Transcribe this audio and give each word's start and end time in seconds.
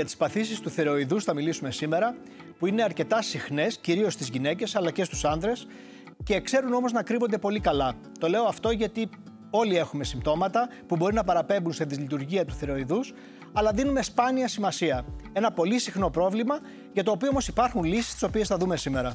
Για 0.00 0.08
τις 0.08 0.18
παθήσεις 0.18 0.60
του 0.60 0.70
θηροειδού 0.70 1.22
θα 1.22 1.34
μιλήσουμε 1.34 1.70
σήμερα, 1.70 2.14
που 2.58 2.66
είναι 2.66 2.82
αρκετά 2.82 3.22
συχνές, 3.22 3.78
κυρίως 3.78 4.12
στις 4.12 4.28
γυναίκες 4.28 4.76
αλλά 4.76 4.90
και 4.90 5.04
στους 5.04 5.24
άνδρες, 5.24 5.66
και 6.24 6.40
ξέρουν 6.40 6.72
όμως 6.72 6.92
να 6.92 7.02
κρύβονται 7.02 7.38
πολύ 7.38 7.60
καλά. 7.60 7.94
Το 8.18 8.28
λέω 8.28 8.44
αυτό 8.44 8.70
γιατί 8.70 9.08
όλοι 9.50 9.76
έχουμε 9.76 10.04
συμπτώματα 10.04 10.68
που 10.86 10.96
μπορεί 10.96 11.14
να 11.14 11.24
παραπέμπουν 11.24 11.72
σε 11.72 11.84
δυσλειτουργία 11.84 12.44
του 12.44 12.54
θηροειδού, 12.54 13.00
αλλά 13.52 13.72
δίνουμε 13.72 14.02
σπάνια 14.02 14.48
σημασία. 14.48 15.04
Ένα 15.32 15.52
πολύ 15.52 15.78
συχνό 15.78 16.10
πρόβλημα 16.10 16.58
για 16.92 17.04
το 17.04 17.10
οποίο 17.10 17.28
όμως 17.28 17.48
υπάρχουν 17.48 17.84
λύσεις, 17.84 18.12
τις 18.12 18.22
οποίες 18.22 18.48
θα 18.48 18.56
δούμε 18.56 18.76
σήμερα. 18.76 19.12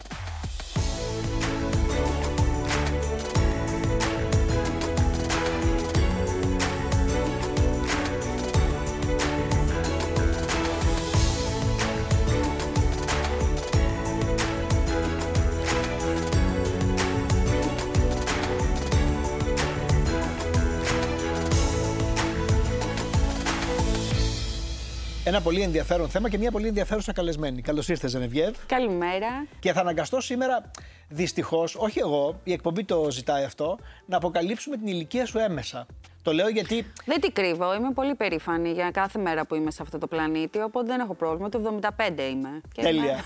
Ένα 25.28 25.42
πολύ 25.42 25.62
ενδιαφέρον 25.62 26.10
θέμα 26.10 26.30
και 26.30 26.38
μια 26.38 26.52
πολύ 26.52 26.68
ενδιαφέρουσα 26.68 27.14
καλεσμένη. 27.14 27.62
Καλώς 27.62 27.90
ήρθες, 27.90 28.12
Ζενεβιέβ. 28.12 28.56
Καλημέρα. 28.66 29.46
Και 29.60 29.74
θα 29.74 29.80
αναγκαστώ 29.80 30.22
σήμερα, 30.22 30.72
δυστυχώς, 31.10 31.76
όχι 31.76 32.00
εγώ, 32.00 32.40
η 32.44 32.52
εκπομπή 32.52 32.84
το 32.84 33.08
ζητάει 33.12 33.44
αυτό, 33.44 33.78
να 34.06 34.18
αποκαλύψουμε 34.18 34.78
την 34.78 34.88
ηλικία 34.88 35.26
σου 35.26 35.38
έμεσα. 35.38 35.86
Το 36.22 36.34
λέω 36.34 36.50
γιατί. 36.50 36.92
Δεν 37.06 37.22
την 37.22 37.34
κρύβω. 37.34 37.76
Είμαι 37.76 37.92
πολύ 37.94 38.16
περήφανη 38.16 38.72
για 38.72 38.92
κάθε 38.92 39.20
μέρα 39.20 39.46
που 39.46 39.56
είμαι 39.56 39.72
σε 39.72 39.82
αυτό 39.82 39.98
το 39.98 40.08
πλανήτη. 40.08 40.60
Οπότε 40.62 40.88
δεν 40.88 41.00
έχω 41.00 41.14
πρόβλημα. 41.14 41.50
Το 41.50 41.80
75 41.82 41.90
είμαι. 42.32 42.62
Τέλεια. 42.76 43.24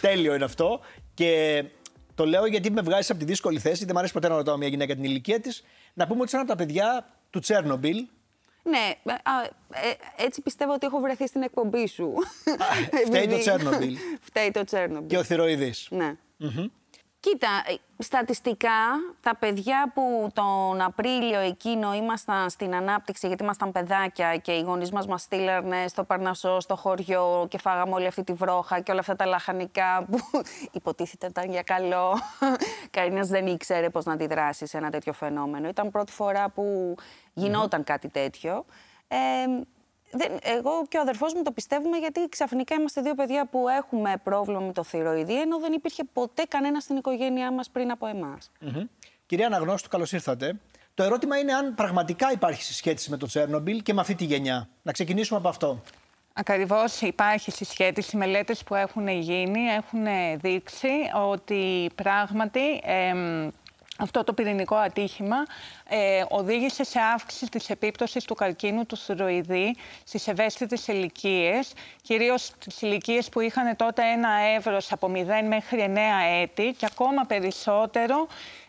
Τέλειο 0.00 0.34
είναι 0.34 0.44
αυτό. 0.44 0.80
Και 1.14 1.64
το 2.14 2.26
λέω 2.26 2.46
γιατί 2.46 2.70
με 2.70 2.80
βγάζεις 2.80 3.10
από 3.10 3.18
τη 3.18 3.24
δύσκολη 3.24 3.58
θέση. 3.58 3.78
Δεν 3.78 3.90
μου 3.92 3.98
αρέσει 3.98 4.12
ποτέ 4.12 4.28
να 4.28 4.36
ρωτάω 4.36 4.56
μια 4.56 4.68
γυναίκα 4.68 4.94
την 4.94 5.04
ηλικία 5.04 5.40
της. 5.40 5.64
Να 5.94 6.06
πούμε 6.06 6.20
ότι 6.20 6.30
σαν 6.30 6.40
από 6.40 6.48
τα 6.48 6.56
παιδιά 6.56 7.06
του 7.30 7.38
Τσέρνομπιλ, 7.38 8.06
ναι, 8.70 9.12
ε, 10.16 10.24
έτσι 10.24 10.42
πιστεύω 10.42 10.72
ότι 10.72 10.86
έχω 10.86 10.98
βρεθεί 11.00 11.26
στην 11.26 11.42
εκπομπή 11.42 11.86
σου. 11.86 12.14
Φταίει 13.06 13.26
το 13.28 13.38
Τσέρνομπιλ. 13.38 13.96
Φταίει 14.28 14.50
το 14.50 14.64
Τσέρνομπιλ. 14.64 15.08
Και 15.08 15.18
ο 15.18 15.22
θηροειδής. 15.22 15.88
Ναι. 15.90 16.16
Κοίτα, 17.30 17.62
ε, 17.66 17.74
στατιστικά 18.02 18.70
τα 19.20 19.36
παιδιά 19.36 19.92
που 19.94 20.28
τον 20.34 20.80
Απρίλιο 20.80 21.40
εκείνο 21.40 21.94
ήμασταν 21.94 22.50
στην 22.50 22.74
ανάπτυξη 22.74 23.26
γιατί 23.26 23.42
ήμασταν 23.42 23.72
παιδάκια 23.72 24.36
και 24.36 24.52
οι 24.52 24.60
γονείς 24.60 24.90
μας 24.90 25.06
μας 25.06 25.22
στείλανε 25.22 25.88
στο 25.88 26.04
Παρνασό, 26.04 26.60
στο 26.60 26.76
χωριό 26.76 27.46
και 27.50 27.58
φάγαμε 27.58 27.94
όλη 27.94 28.06
αυτή 28.06 28.24
τη 28.24 28.32
βρόχα 28.32 28.80
και 28.80 28.90
όλα 28.90 29.00
αυτά 29.00 29.16
τα 29.16 29.26
λαχανικά 29.26 30.06
που 30.10 30.18
υποτίθεται 30.78 31.26
ήταν 31.26 31.50
για 31.50 31.62
καλό. 31.62 32.18
Κανένας 32.96 33.28
δεν 33.28 33.46
ήξερε 33.46 33.90
πώς 33.90 34.04
να 34.04 34.12
αντιδράσει 34.12 34.66
σε 34.66 34.76
ένα 34.76 34.90
τέτοιο 34.90 35.12
φαινόμενο. 35.12 35.68
Ήταν 35.68 35.90
πρώτη 35.90 36.12
φορά 36.12 36.48
που 36.50 36.94
γινόταν 37.32 37.84
κάτι 37.84 38.08
τέτοιο. 38.08 38.64
Ε, 39.08 39.16
δεν, 40.16 40.38
εγώ 40.42 40.86
και 40.88 40.98
ο 40.98 41.00
αδερφός 41.00 41.34
μου 41.34 41.42
το 41.42 41.52
πιστεύουμε 41.52 41.96
γιατί 41.96 42.28
ξαφνικά 42.28 42.74
είμαστε 42.74 43.00
δύο 43.00 43.14
παιδιά 43.14 43.46
που 43.46 43.68
έχουμε 43.68 44.14
πρόβλημα 44.22 44.60
με 44.60 44.72
το 44.72 44.82
θηροειδή 44.82 45.40
ενώ 45.40 45.58
δεν 45.58 45.72
υπήρχε 45.72 46.04
ποτέ 46.12 46.42
κανένα 46.48 46.80
στην 46.80 46.96
οικογένειά 46.96 47.52
μας 47.52 47.70
πριν 47.70 47.90
από 47.90 48.06
εμάς. 48.06 48.50
Mm-hmm. 48.60 48.86
Κυρία 49.26 49.46
Αναγνώστου, 49.46 49.88
καλώς 49.88 50.12
ήρθατε. 50.12 50.58
Το 50.94 51.02
ερώτημα 51.02 51.38
είναι 51.38 51.52
αν 51.52 51.74
πραγματικά 51.74 52.32
υπάρχει 52.32 52.62
συσχέτιση 52.62 53.10
με 53.10 53.16
το 53.16 53.26
Τσέρνομπιλ 53.26 53.82
και 53.82 53.92
με 53.92 54.00
αυτή 54.00 54.14
τη 54.14 54.24
γενιά. 54.24 54.68
Να 54.82 54.92
ξεκινήσουμε 54.92 55.38
από 55.38 55.48
αυτό. 55.48 55.82
Ακριβώς 56.32 57.00
υπάρχει 57.00 57.50
συσχέτιση. 57.50 58.16
Οι 58.16 58.18
μελέτες 58.18 58.62
που 58.62 58.74
έχουν 58.74 59.08
γίνει 59.08 59.60
έχουν 59.60 60.06
δείξει 60.40 60.88
ότι 61.30 61.90
πράγματι 61.94 62.82
αυτό 63.98 64.24
το 64.24 64.32
πυρηνικό 64.32 64.76
ατύχημα 64.76 65.36
ε, 65.88 66.24
οδήγησε 66.28 66.84
σε 66.84 66.98
αύξηση 67.14 67.46
της 67.46 67.70
επίπτωσης 67.70 68.24
του 68.24 68.34
καρκίνου 68.34 68.86
του 68.86 68.96
θηροειδή 68.96 69.76
στις 70.04 70.28
ευαίσθητες 70.28 70.86
ηλικίες, 70.86 71.72
κυρίως 72.02 72.44
στις 72.44 72.82
ηλικίες 72.82 73.28
που 73.28 73.40
είχαν 73.40 73.76
τότε 73.76 74.02
ένα 74.12 74.30
εύρος 74.56 74.92
από 74.92 75.10
0 75.14 75.24
μέχρι 75.48 75.92
9 75.94 75.98
έτη 76.42 76.74
και 76.78 76.86
ακόμα 76.90 77.24
περισσότερο 77.24 78.26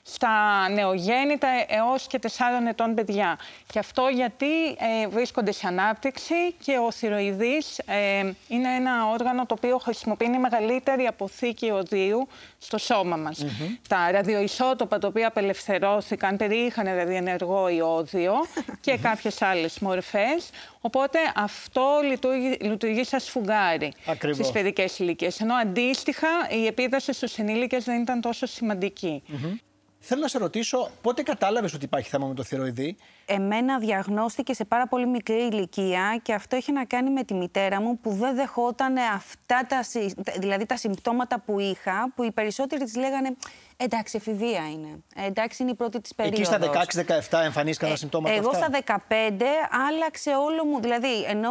στα 0.09 0.69
νεογέννητα 0.69 1.47
έως 1.67 2.07
και 2.07 2.19
4 2.21 2.27
ετών 2.67 2.93
παιδιά. 2.93 3.39
Και 3.71 3.79
αυτό 3.79 4.07
γιατί 4.13 4.67
ε, 4.67 5.07
βρίσκονται 5.07 5.51
σε 5.51 5.67
ανάπτυξη 5.67 6.51
και 6.63 6.77
ο 6.77 6.91
θηροειδής 6.91 7.79
ε, 7.79 8.19
είναι 8.47 8.75
ένα 8.75 9.09
όργανο 9.11 9.45
το 9.45 9.55
οποίο 9.57 9.77
χρησιμοποιεί 9.77 10.29
μεγαλύτερη 10.29 11.05
αποθήκη 11.05 11.69
οδείου 11.69 12.27
στο 12.57 12.77
σώμα 12.77 13.15
μας. 13.15 13.45
Τα 13.89 14.11
ραδιοϊσότοπα 14.11 14.97
τα 14.97 15.07
οποία 15.07 15.27
απελευθερώθηκαν 15.27 16.37
περιείχαν 16.37 16.85
ραδιενεργό 16.95 17.69
ιόδιο 17.69 18.33
και 18.85 18.97
κάποιες 18.97 19.41
άλλες 19.41 19.79
μορφές. 19.79 20.49
Οπότε 20.81 21.19
αυτό 21.35 21.99
λειτουργεί, 22.09 22.57
λειτουργεί 22.61 23.03
σαν 23.03 23.19
σφουγγάρι 23.19 23.93
στις 24.33 24.51
παιδικές 24.51 24.99
ηλικίες. 24.99 25.39
Ενώ 25.39 25.53
αντίστοιχα 25.53 26.27
η 26.49 26.65
επίδραση 26.65 27.13
στους 27.13 27.37
ενήλικες 27.37 27.83
δεν 27.83 28.01
ήταν 28.01 28.21
τόσο 28.21 28.45
σημαντική. 28.45 29.23
Θέλω 30.09 30.21
να 30.21 30.27
σε 30.27 30.37
ρωτήσω 30.37 30.89
πότε 31.01 31.21
κατάλαβες 31.21 31.73
ότι 31.73 31.85
υπάρχει 31.85 32.09
θέμα 32.09 32.27
με 32.27 32.33
το 32.33 32.43
θηροειδή. 32.43 32.97
Εμένα 33.25 33.79
διαγνώστηκε 33.79 34.53
σε 34.53 34.65
πάρα 34.65 34.87
πολύ 34.87 35.07
μικρή 35.07 35.47
ηλικία 35.51 36.19
και 36.21 36.33
αυτό 36.33 36.55
είχε 36.55 36.71
να 36.71 36.85
κάνει 36.85 37.09
με 37.09 37.23
τη 37.23 37.33
μητέρα 37.33 37.81
μου 37.81 37.99
που 37.99 38.11
δεν 38.11 38.35
δεχόταν 38.35 38.97
αυτά 38.97 39.65
τα, 39.67 39.79
δηλαδή 40.39 40.65
τα 40.65 40.77
συμπτώματα 40.77 41.39
που 41.39 41.59
είχα, 41.59 42.11
που 42.15 42.23
οι 42.23 42.31
περισσότεροι 42.31 42.83
της 42.83 42.95
λέγανε 42.95 43.35
Εντάξει, 43.77 44.17
εφηβεία 44.17 44.69
είναι. 44.71 45.03
Εντάξει, 45.15 45.61
είναι 45.61 45.71
η 45.71 45.75
πρώτη 45.75 46.01
της 46.01 46.15
περίοδο. 46.15 46.55
Εκεί 46.55 46.83
στα 46.91 47.39
16-17 47.39 47.43
εμφανίστηκαν 47.43 47.89
τα 47.89 47.95
ε, 47.95 47.97
συμπτώματα. 47.97 48.35
Εγώ 48.35 48.49
αυτά; 48.49 48.69
στα 48.83 48.99
15 49.19 49.43
άλλαξε 49.89 50.29
όλο 50.29 50.65
μου. 50.65 50.81
Δηλαδή, 50.81 51.23
ενώ 51.27 51.49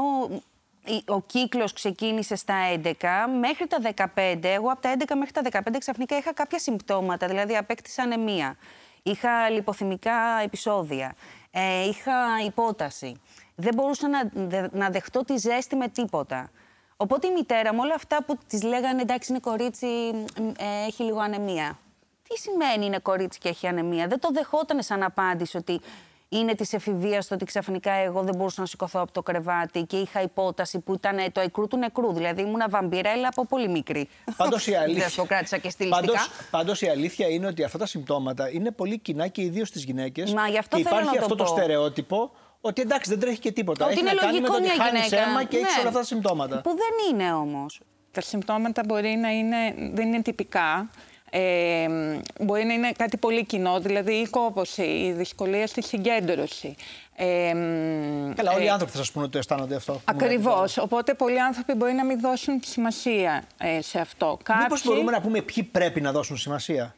ο 1.06 1.20
κύκλος 1.20 1.72
ξεκίνησε 1.72 2.36
στα 2.36 2.54
11 2.82 2.92
μέχρι 3.40 3.66
τα 3.66 4.08
15. 4.14 4.38
Εγώ 4.42 4.70
από 4.70 4.80
τα 4.80 4.96
11 4.98 5.14
μέχρι 5.16 5.32
τα 5.32 5.62
15 5.64 5.76
ξαφνικά 5.78 6.16
είχα 6.16 6.32
κάποια 6.32 6.58
συμπτώματα, 6.58 7.26
δηλαδή 7.26 7.56
απέκτησα 7.56 8.02
ανεμία. 8.02 8.56
Είχα 9.02 9.50
λιποθυμικά 9.50 10.40
επεισόδια. 10.44 11.14
Ε, 11.50 11.88
είχα 11.88 12.12
υπόταση. 12.46 13.20
Δεν 13.54 13.74
μπορούσα 13.74 14.08
να, 14.08 14.30
να 14.72 14.90
δεχτώ 14.90 15.24
τη 15.24 15.36
ζέστη 15.36 15.76
με 15.76 15.88
τίποτα. 15.88 16.50
Οπότε 16.96 17.26
η 17.26 17.30
μητέρα 17.30 17.74
μου 17.74 17.80
όλα 17.82 17.94
αυτά 17.94 18.24
που 18.24 18.38
της 18.46 18.62
λέγανε 18.62 19.02
εντάξει 19.02 19.32
είναι 19.32 19.40
κορίτσι, 19.40 19.86
ε, 20.58 20.86
έχει 20.86 21.02
λίγο 21.02 21.18
ανεμία. 21.18 21.78
Τι 22.28 22.38
σημαίνει 22.38 22.86
είναι 22.86 22.98
κορίτσι 22.98 23.38
και 23.38 23.48
έχει 23.48 23.66
ανεμία; 23.66 24.06
Δεν 24.06 24.20
το 24.20 24.28
δεχόταν 24.32 24.82
σαν 24.82 25.02
απάντηση 25.02 25.56
ότι 25.56 25.80
είναι 26.28 26.54
της 26.54 26.72
εφηβείας 26.72 27.26
το 27.26 27.34
ότι 27.34 27.44
ξαφνικά 27.44 27.92
εγώ 27.92 28.22
δεν 28.22 28.34
μπορούσα 28.36 28.60
να 28.60 28.66
σηκωθώ 28.66 29.00
από 29.00 29.12
το 29.12 29.22
κρεβάτι 29.22 29.82
και 29.82 29.96
είχα 29.96 30.22
υπόταση 30.22 30.80
που 30.80 30.94
ήταν 30.94 31.32
το 31.32 31.40
εκρού 31.40 31.68
του 31.68 31.76
νεκρού. 31.76 32.12
Δηλαδή 32.12 32.42
ήμουν 32.42 32.62
βαμπιρέλα 32.68 33.28
από 33.28 33.46
πολύ 33.46 33.68
μικρή. 33.68 34.08
Πάντως 34.36 34.66
η 34.66 34.74
αλήθεια. 34.74 35.06
Δεν 35.06 35.16
το 35.16 35.24
κράτησα 35.24 35.58
και 35.58 35.72
Πάντως, 36.50 36.82
η 36.82 36.88
αλήθεια 36.88 37.28
είναι 37.28 37.46
ότι 37.46 37.64
αυτά 37.64 37.78
τα 37.78 37.86
συμπτώματα 37.86 38.50
είναι 38.50 38.70
πολύ 38.70 38.98
κοινά 38.98 39.26
και 39.28 39.42
ιδίως 39.42 39.68
στις 39.68 39.84
γυναίκες. 39.84 40.32
Μα 40.32 40.48
γι' 40.48 40.58
αυτό 40.58 40.76
και 40.76 40.82
υπάρχει 40.82 41.18
αυτό 41.18 41.34
το, 41.34 41.44
το 41.44 41.46
στερεότυπο 41.46 42.30
ότι 42.60 42.80
εντάξει 42.80 43.10
δεν 43.10 43.20
τρέχει 43.20 43.38
και 43.38 43.52
τίποτα. 43.52 43.84
Ότι 43.84 43.92
έχει 43.92 44.02
είναι 44.02 44.12
να 44.12 44.20
κάνει 44.20 44.40
με 44.40 44.46
το 44.46 44.54
ότι 44.54 44.68
χάνει 44.68 44.98
αίμα 44.98 45.44
και 45.44 45.56
ναι. 45.56 45.66
έχει 45.66 45.78
όλα 45.78 45.88
αυτά 45.88 46.00
τα 46.00 46.04
συμπτώματα. 46.04 46.60
Που 46.60 46.70
δεν 46.70 47.14
είναι 47.14 47.32
όμως. 47.32 47.80
Τα 48.10 48.20
συμπτώματα 48.20 48.82
μπορεί 48.86 49.08
να 49.08 49.28
είναι, 49.28 49.56
δεν 49.92 50.06
είναι 50.06 50.22
τυπικά. 50.22 50.90
Ε, 51.38 51.86
μπορεί 52.40 52.64
να 52.64 52.72
είναι 52.72 52.92
κάτι 52.92 53.16
πολύ 53.16 53.44
κοινό, 53.44 53.80
δηλαδή 53.80 54.12
η 54.12 54.26
κόπωση, 54.26 54.82
η 54.82 55.12
δυσκολία 55.12 55.66
στη 55.66 55.82
συγκέντρωση. 55.82 56.74
Ε, 57.16 57.52
Καλά, 58.34 58.52
όλοι 58.54 58.64
οι 58.64 58.68
άνθρωποι 58.68 58.92
θα 58.92 58.98
σας 58.98 59.10
πούνε 59.10 59.24
ότι 59.24 59.38
αισθάνονται 59.38 59.74
αυτό. 59.74 60.00
Ακριβώς. 60.04 60.78
Οπότε 60.78 61.14
πολλοί 61.14 61.40
άνθρωποι 61.40 61.74
μπορεί 61.74 61.92
να 61.92 62.04
μην 62.04 62.20
δώσουν 62.20 62.60
σημασία 62.64 63.44
ε, 63.58 63.82
σε 63.82 63.98
αυτό. 63.98 64.38
Μήπως 64.62 64.84
μπορούμε 64.84 65.10
να 65.10 65.20
πούμε 65.20 65.40
ποιοι 65.40 65.62
πρέπει 65.62 66.00
να 66.00 66.12
δώσουν 66.12 66.36
σημασία; 66.36 66.94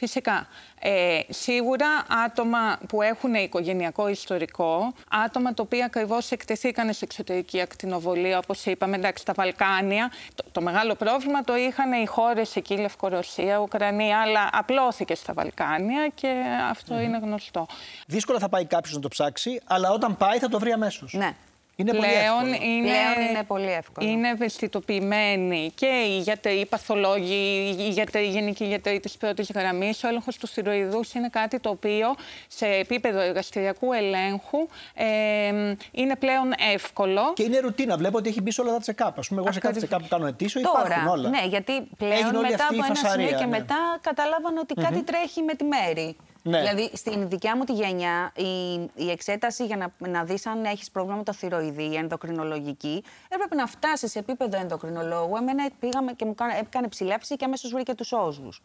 Φυσικά. 0.00 0.46
Ε, 0.80 1.20
σίγουρα 1.28 1.86
άτομα 2.24 2.78
που 2.88 3.02
έχουν 3.02 3.34
οικογενειακό 3.34 4.08
ιστορικό, 4.08 4.94
άτομα 5.24 5.54
τα 5.54 5.62
οποία 5.62 5.84
ακριβώς 5.84 6.30
εκτεθήκαν 6.30 6.92
σε 6.92 7.04
εξωτερική 7.04 7.60
ακτινοβολία, 7.60 8.38
όπως 8.38 8.64
είπαμε, 8.66 8.96
εντάξει, 8.96 9.22
στα 9.22 9.32
Βαλκάνια. 9.32 10.12
Το, 10.52 10.60
μεγάλο 10.60 10.94
πρόβλημα 10.94 11.42
το 11.44 11.56
είχαν 11.56 11.92
οι 11.92 12.06
χώρες 12.06 12.56
εκεί, 12.56 12.76
Λευκορωσία, 12.76 13.58
Ουκρανία, 13.58 14.20
αλλά 14.20 14.48
απλώθηκε 14.52 15.14
στα 15.14 15.32
Βαλκάνια 15.32 16.10
και 16.14 16.42
αυτό 16.70 17.00
είναι 17.00 17.18
γνωστό. 17.18 17.66
Δύσκολα 18.06 18.38
θα 18.38 18.48
πάει 18.48 18.64
κάποιος 18.64 18.94
να 18.94 19.00
το 19.00 19.08
ψάξει, 19.08 19.60
αλλά 19.64 19.90
όταν 19.90 20.16
πάει 20.16 20.38
θα 20.38 20.48
το 20.48 20.58
βρει 20.58 20.72
αμέσως. 20.72 21.12
Ναι. 21.12 21.34
Είναι 21.76 21.92
πολύ 21.92 22.06
πλέον 22.06 22.46
εύκολο. 22.52 22.70
είναι, 22.70 22.88
Πλέον 22.88 23.28
είναι 23.30 23.42
πολύ 23.46 23.70
εύκολο. 23.72 24.08
Είναι 24.08 24.28
ευαισθητοποιημένοι 24.28 25.72
και 25.74 25.86
οι 25.86 26.18
γιατροί, 26.18 26.52
οι 26.52 26.66
παθολόγοι, 26.66 27.74
οι 27.78 27.88
γιατροί, 27.88 28.24
οι 28.24 28.28
γενικοί 28.28 28.64
γιατροί 28.64 29.00
της 29.00 29.16
πρώτης 29.16 29.50
γραμμής. 29.54 30.04
Ο 30.04 30.08
έλεγχος 30.08 30.36
του 30.36 30.46
θηροειδού 30.46 31.00
είναι 31.14 31.28
κάτι 31.28 31.60
το 31.60 31.68
οποίο 31.70 32.14
σε 32.48 32.66
επίπεδο 32.66 33.20
εργαστηριακού 33.20 33.92
ελέγχου 33.92 34.68
ε, 34.94 35.74
είναι 35.90 36.16
πλέον 36.16 36.52
εύκολο. 36.74 37.32
Και 37.34 37.42
είναι 37.42 37.58
ρουτίνα. 37.58 37.96
Βλέπω 37.96 38.18
ότι 38.18 38.28
έχει 38.28 38.40
μπει 38.40 38.50
σε 38.50 38.60
όλα 38.60 38.78
τα 38.78 38.80
check-up. 38.86 39.12
Α 39.16 39.20
πούμε, 39.28 39.40
εγώ 39.40 39.52
σε 39.52 39.60
κάθε 39.60 39.74
Ακριβώς. 39.76 39.98
check-up 39.98 40.02
που 40.02 40.08
κάνω 40.08 40.26
ετήσιο 40.26 40.60
υπάρχουν 40.60 40.82
Τώρα, 40.90 41.10
όλα. 41.10 41.28
ναι, 41.28 41.42
γιατί 41.48 41.72
πλέον 41.96 42.12
Έγινε 42.12 42.36
όλη 42.38 42.50
μετά 42.50 42.62
αυτή 42.64 42.74
η 42.74 42.78
από 42.78 42.86
ένα 42.86 42.94
φασαρία, 42.94 43.26
σημείο 43.26 43.38
και 43.38 43.46
ναι. 43.50 43.58
μετά 43.58 43.98
καταλάβαν 44.00 44.56
ότι 44.56 44.74
κάτι 44.74 45.02
τρέχει 45.02 45.42
με 45.42 45.54
τη 45.54 45.64
μέρη. 45.64 46.16
Ναι. 46.42 46.58
Δηλαδή, 46.60 46.90
στην 46.96 47.28
δικιά 47.28 47.56
μου 47.56 47.64
τη 47.64 47.72
γενιά, 47.72 48.32
η, 48.36 48.72
η 48.94 49.10
εξέταση 49.10 49.66
για 49.66 49.76
να, 49.76 50.08
να 50.10 50.24
δεις 50.24 50.46
αν 50.46 50.64
έχεις 50.64 50.90
πρόβλημα 50.90 51.16
με 51.16 51.22
το 51.24 51.32
θηροειδή, 51.32 51.82
η 51.84 51.96
ενδοκρινολογική, 51.96 53.04
έπρεπε 53.28 53.54
να 53.54 53.66
φτάσεις 53.66 54.10
σε 54.10 54.18
επίπεδο 54.18 54.58
ενδοκρινολόγου. 54.58 55.36
Εμένα 55.36 55.68
πήγαμε 55.80 56.12
και 56.12 56.24
μου 56.24 56.34
κάνε- 56.34 56.58
έκανε 56.60 56.88
ψηλάφιση 56.88 57.36
και 57.36 57.44
αμέσως 57.44 57.70
βρήκε 57.72 57.94
τους 57.94 58.12
όζους. 58.12 58.62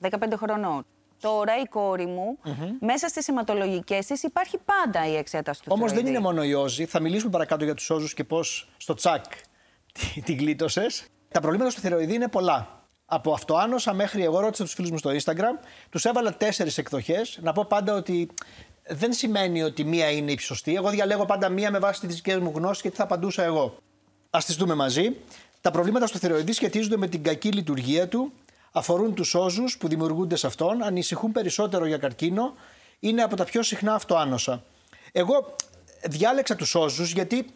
15 0.00 0.36
χρονών. 0.36 0.86
Τώρα 1.20 1.58
η 1.60 1.64
κόρη 1.64 2.06
μου, 2.06 2.38
μέσα 2.80 3.08
στις 3.08 3.28
αιματολογικές 3.28 4.06
της 4.06 4.22
υπάρχει 4.22 4.58
πάντα 4.58 5.06
η 5.08 5.16
εξέταση 5.16 5.60
του 5.62 5.66
Όμως 5.70 5.80
δεν 5.92 5.98
θηροειδή. 5.98 6.16
είναι 6.18 6.26
μόνο 6.26 6.44
η 6.44 6.54
όζη. 6.54 6.84
Θα 6.86 7.00
μιλήσουμε 7.00 7.30
παρακάτω 7.30 7.64
για 7.64 7.74
τους 7.74 7.90
όζου 7.90 8.14
και 8.14 8.24
πώς 8.24 8.68
στο 8.76 8.94
τσακ 8.94 9.24
τη- 10.14 10.20
την 10.22 10.36
γλίτωσες. 10.36 11.06
Τα 11.30 11.40
προβλήματα 11.40 11.70
στο 11.70 11.80
θηροειδή 11.80 12.14
είναι 12.14 12.28
πολλά. 12.28 12.81
Από 13.14 13.32
αυτοάνοσα 13.32 13.92
μέχρι 13.92 14.24
εγώ 14.24 14.40
ρώτησα 14.40 14.64
τους 14.64 14.72
φίλους 14.72 14.90
μου 14.90 14.98
στο 14.98 15.10
Instagram, 15.10 15.66
τους 15.90 16.04
έβαλα 16.04 16.34
τέσσερις 16.34 16.78
εκδοχές. 16.78 17.38
Να 17.42 17.52
πω 17.52 17.64
πάντα 17.64 17.94
ότι 17.94 18.28
δεν 18.86 19.12
σημαίνει 19.12 19.62
ότι 19.62 19.84
μία 19.84 20.10
είναι 20.10 20.32
η 20.32 20.38
σωστή. 20.38 20.74
Εγώ 20.74 20.90
διαλέγω 20.90 21.26
πάντα 21.26 21.48
μία 21.48 21.70
με 21.70 21.78
βάση 21.78 22.06
τις 22.06 22.14
δικές 22.14 22.38
μου 22.38 22.52
γνώσεις 22.54 22.82
και 22.82 22.90
τι 22.90 22.96
θα 22.96 23.02
απαντούσα 23.02 23.42
εγώ. 23.42 23.76
Α 24.30 24.38
τις 24.46 24.56
δούμε 24.56 24.74
μαζί. 24.74 25.16
Τα 25.60 25.70
προβλήματα 25.70 26.06
στο 26.06 26.18
θηροειδή 26.18 26.52
σχετίζονται 26.52 26.96
με 26.96 27.08
την 27.08 27.22
κακή 27.22 27.48
λειτουργία 27.48 28.08
του, 28.08 28.32
αφορούν 28.72 29.14
τους 29.14 29.34
όζους 29.34 29.78
που 29.78 29.88
δημιουργούνται 29.88 30.36
σε 30.36 30.46
αυτόν, 30.46 30.82
ανησυχούν 30.82 31.32
περισσότερο 31.32 31.86
για 31.86 31.98
καρκίνο, 31.98 32.54
είναι 32.98 33.22
από 33.22 33.36
τα 33.36 33.44
πιο 33.44 33.62
συχνά 33.62 33.94
αυτοάνοσα. 33.94 34.62
Εγώ 35.12 35.54
διάλεξα 36.02 36.56
τους 36.56 36.74
όζους 36.74 37.12
γιατί 37.12 37.46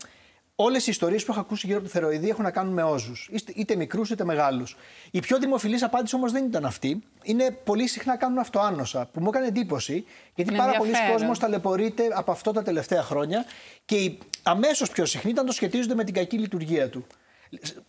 όλες 0.57 0.87
οι 0.87 0.91
ιστορίες 0.91 1.25
που 1.25 1.33
έχω 1.33 1.41
ακούσει 1.41 1.67
γύρω 1.67 1.79
από 1.79 1.87
το 1.87 1.93
θηροειδή 1.93 2.29
έχουν 2.29 2.45
να 2.45 2.51
κάνουν 2.51 2.73
με 2.73 2.83
όζους, 2.83 3.31
είτε 3.55 3.77
μικρούς 3.77 4.11
είτε 4.11 4.25
μεγάλους. 4.25 4.77
Η 5.11 5.21
πιο 5.21 5.39
δημοφιλής 5.39 5.83
απάντηση 5.83 6.15
όμως 6.15 6.33
δεν 6.33 6.45
ήταν 6.45 6.65
αυτή. 6.65 7.03
Είναι 7.23 7.51
πολύ 7.51 7.87
συχνά 7.87 8.17
κάνουν 8.17 8.39
αυτοάνοσα, 8.39 9.07
που 9.13 9.21
μου 9.21 9.29
έκανε 9.29 9.47
εντύπωση, 9.47 10.05
γιατί 10.35 10.51
Είναι 10.51 10.61
πάρα 10.63 10.77
πολλοί 10.77 10.91
ενδιαφέρον. 10.91 11.17
κόσμος 11.19 11.39
ταλαιπωρείται 11.39 12.09
από 12.13 12.31
αυτό 12.31 12.53
τα 12.53 12.63
τελευταία 12.63 13.03
χρόνια 13.03 13.45
και 13.85 13.97
η 13.97 14.19
αμέσως 14.43 14.91
πιο 14.91 15.05
συχνή 15.07 15.31
ήταν 15.31 15.47
το 15.47 15.53
σχετίζονται 15.53 15.95
με 15.95 16.05
την 16.05 16.15
κακή 16.15 16.39
λειτουργία 16.39 16.89
του. 16.89 17.07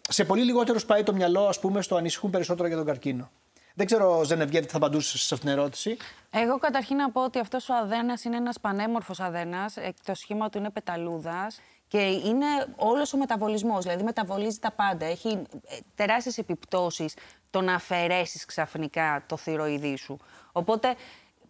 Σε 0.09 0.23
πολύ 0.23 0.43
λιγότερους 0.43 0.85
πάει 0.85 1.03
το 1.03 1.13
μυαλό, 1.13 1.47
ας 1.47 1.59
πούμε, 1.59 1.81
στο 1.81 1.95
ανησυχούν 1.95 2.29
περισσότερο 2.31 2.67
για 2.67 2.77
τον 2.77 2.85
καρκίνο. 2.85 3.31
Δεν 3.73 3.85
ξέρω, 3.85 4.23
Ζενεβιέτη, 4.23 4.65
τι 4.65 4.71
θα 4.71 4.77
απαντούσες 4.77 5.21
σε 5.21 5.33
αυτήν 5.33 5.49
την 5.49 5.59
ερώτηση; 5.59 5.97
Εγώ 6.31 6.57
καταρχήν 6.57 6.95
να 6.95 7.11
πω 7.11 7.23
ότι 7.23 7.39
αυτός 7.39 7.69
ο 7.69 7.73
αδένας 7.73 8.23
είναι 8.23 8.35
ένας 8.35 8.59
πανέμορφος 8.59 9.19
αδένας. 9.19 9.77
ε, 9.77 9.93
Το 10.05 10.13
σχήμα 10.15 10.49
του 10.49 10.57
είναι 10.57 10.69
πεταλούδας 10.69 11.59
και 11.87 11.97
είναι 11.97 12.45
όλος 12.75 13.13
ο 13.13 13.17
μεταβολισμός. 13.17 13.83
Δηλαδή 13.83 14.03
μεταβολίζει 14.03 14.59
τα 14.59 14.71
πάντα. 14.71 15.05
Έχει 15.05 15.29
ε, 15.67 15.77
τεράστιες 15.95 16.37
επιπτώσεις 16.37 17.13
το 17.49 17.61
να 17.61 17.73
αφαιρέσεις 17.73 18.45
ξαφνικά 18.45 19.23
το 19.27 19.37
θηροειδή 19.37 19.95
σου. 19.95 20.17
Οπότε 20.51 20.95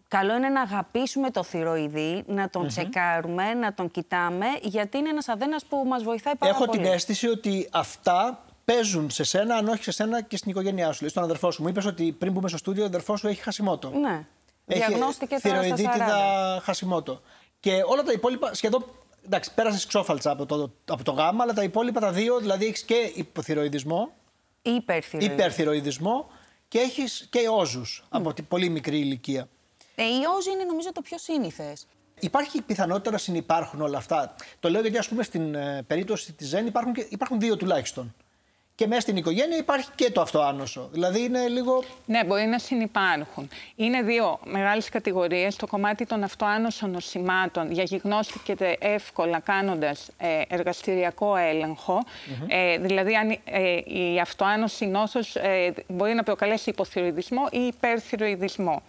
καλό 0.08 0.34
είναι 0.36 0.48
να 0.48 0.60
αγαπήσουμε 0.60 1.30
το 1.30 1.42
θηροειδή, 1.42 2.24
να 2.26 2.50
τον 2.50 2.66
τσεκάρουμε, 2.66 3.54
να 3.54 3.74
τον 3.74 3.90
κοιτάμε, 3.90 4.46
γιατί 4.62 4.98
είναι 4.98 5.08
ένας 5.08 5.28
αδένας 5.28 5.64
που 5.64 5.84
μας 5.86 6.02
βοηθάει 6.02 6.36
πάρα 6.36 6.52
Έχω 6.54 6.64
πολύ. 6.64 6.78
την 6.78 6.92
αίσθηση 6.92 7.28
ότι 7.28 7.68
αυτά 7.72 8.44
παίζουν 8.64 9.10
σε 9.10 9.24
σένα, 9.24 9.54
αν 9.56 9.68
όχι 9.68 9.82
σε 9.82 9.90
σένα 9.90 10.22
και 10.22 10.36
στην 10.36 10.50
οικογένειά 10.50 10.86
σου. 10.86 10.92
Δηλαδή, 10.92 11.08
στον 11.08 11.22
αδερφό 11.22 11.50
σου. 11.50 11.62
Μου 11.62 11.68
είπες 11.68 11.86
ότι 11.86 12.12
πριν 12.12 12.32
μπούμε 12.32 12.48
στο 12.48 12.58
στούντιο, 12.58 12.82
ο 12.82 12.86
αδερφός 12.86 13.20
σου 13.20 13.28
έχει 13.28 13.42
χασιμότο. 13.42 13.90
Ναι. 13.90 14.26
Έχει 14.66 14.84
Διαγνώστηκε 14.86 15.38
τώρα 15.42 15.62
στα 15.62 15.74
40. 15.74 15.76
θηροειδίτιδα 15.76 16.60
χασιμότο. 16.62 17.20
Και 17.60 17.72
όλα 17.86 18.02
τα 18.02 18.12
υπόλοιπα 18.12 18.54
σχεδόν. 18.54 18.84
Εντάξει, 19.28 19.54
πέρασες 19.54 19.86
ξόφαλτσα 19.86 20.30
από 20.30 20.46
το, 20.46 20.72
από 20.88 21.04
το 21.04 21.12
γάμμα, 21.12 21.42
αλλά 21.42 21.52
τα 21.52 21.62
υπόλοιπα 21.62 22.00
τα 22.00 22.12
δύο, 22.12 22.38
δηλαδή 22.38 22.66
έχεις 22.66 22.82
και 22.82 23.12
υποθυροειδισμό, 23.14 24.10
Υπερθυροειδή. 24.62 25.32
υπερθυροειδισμό 25.32 26.30
και 26.68 26.78
έχεις 26.78 27.26
και 27.30 27.48
όζους 27.50 28.04
από 28.08 28.32
τη 28.32 28.42
πολύ 28.42 28.68
μικρή 28.68 28.98
ηλικία. 28.98 29.48
Ε, 29.94 30.02
η 30.02 30.20
όζη 30.36 30.50
είναι 30.50 30.64
νομίζω 30.64 30.92
το 30.92 31.00
πιο 31.00 31.18
σύνηθες. 31.18 31.86
Υπάρχει 32.20 32.62
πιθανότητα 32.62 33.10
να 33.10 33.18
συνεπάρχουν 33.18 33.80
όλα 33.80 33.98
αυτά. 33.98 34.34
Το 34.60 34.70
λέω 34.70 34.80
γιατί, 34.80 34.98
ας 34.98 35.08
πούμε, 35.08 35.22
στην 35.22 35.54
ε, 35.54 35.82
περίπτωση 35.86 36.32
της 36.32 36.48
ΖΕΝ 36.48 36.66
υπάρχουν, 36.66 36.92
και, 36.92 37.06
υπάρχουν 37.08 37.40
δύο 37.40 37.56
τουλάχιστον. 37.56 38.14
Και 38.78 38.86
μέσα 38.86 39.00
στην 39.00 39.16
οικογένεια 39.16 39.56
υπάρχει 39.56 39.88
και 39.94 40.10
το 40.10 40.20
αυτοάνωσο. 40.20 40.88
Δηλαδή 40.92 41.22
είναι 41.22 41.48
λίγο. 41.48 41.82
Ναι, 42.04 42.24
μπορεί 42.24 42.44
να 42.44 42.58
συνεπάρχουν. 42.58 43.48
Είναι 43.76 44.02
δύο 44.02 44.38
μεγάλες 44.44 44.88
κατηγορίες. 44.88 45.56
Το 45.56 45.66
κομμάτι 45.66 46.06
των 46.06 46.22
αυτοάνωσων 46.22 46.90
νοσημάτων 46.90 47.68
διαγνώστηκε 47.68 48.54
εύκολα 48.78 49.40
κάνοντας 49.40 50.08
ε, 50.18 50.42
εργαστηριακό 50.48 51.36
έλεγχο. 51.36 52.04
Ε, 52.46 52.78
δηλαδή, 52.78 53.14
αν 53.14 53.30
ε, 53.30 53.76
η 53.84 54.20
αυτοάνωση 54.20 54.86
νόσος 54.86 55.36
ε, 55.36 55.74
μπορεί 55.88 56.14
να 56.14 56.22
προκαλέσει 56.22 56.70
υποθυροειδισμό 56.70 57.46
ή 57.50 57.58
υπερθυροειδισμό. 57.58 58.82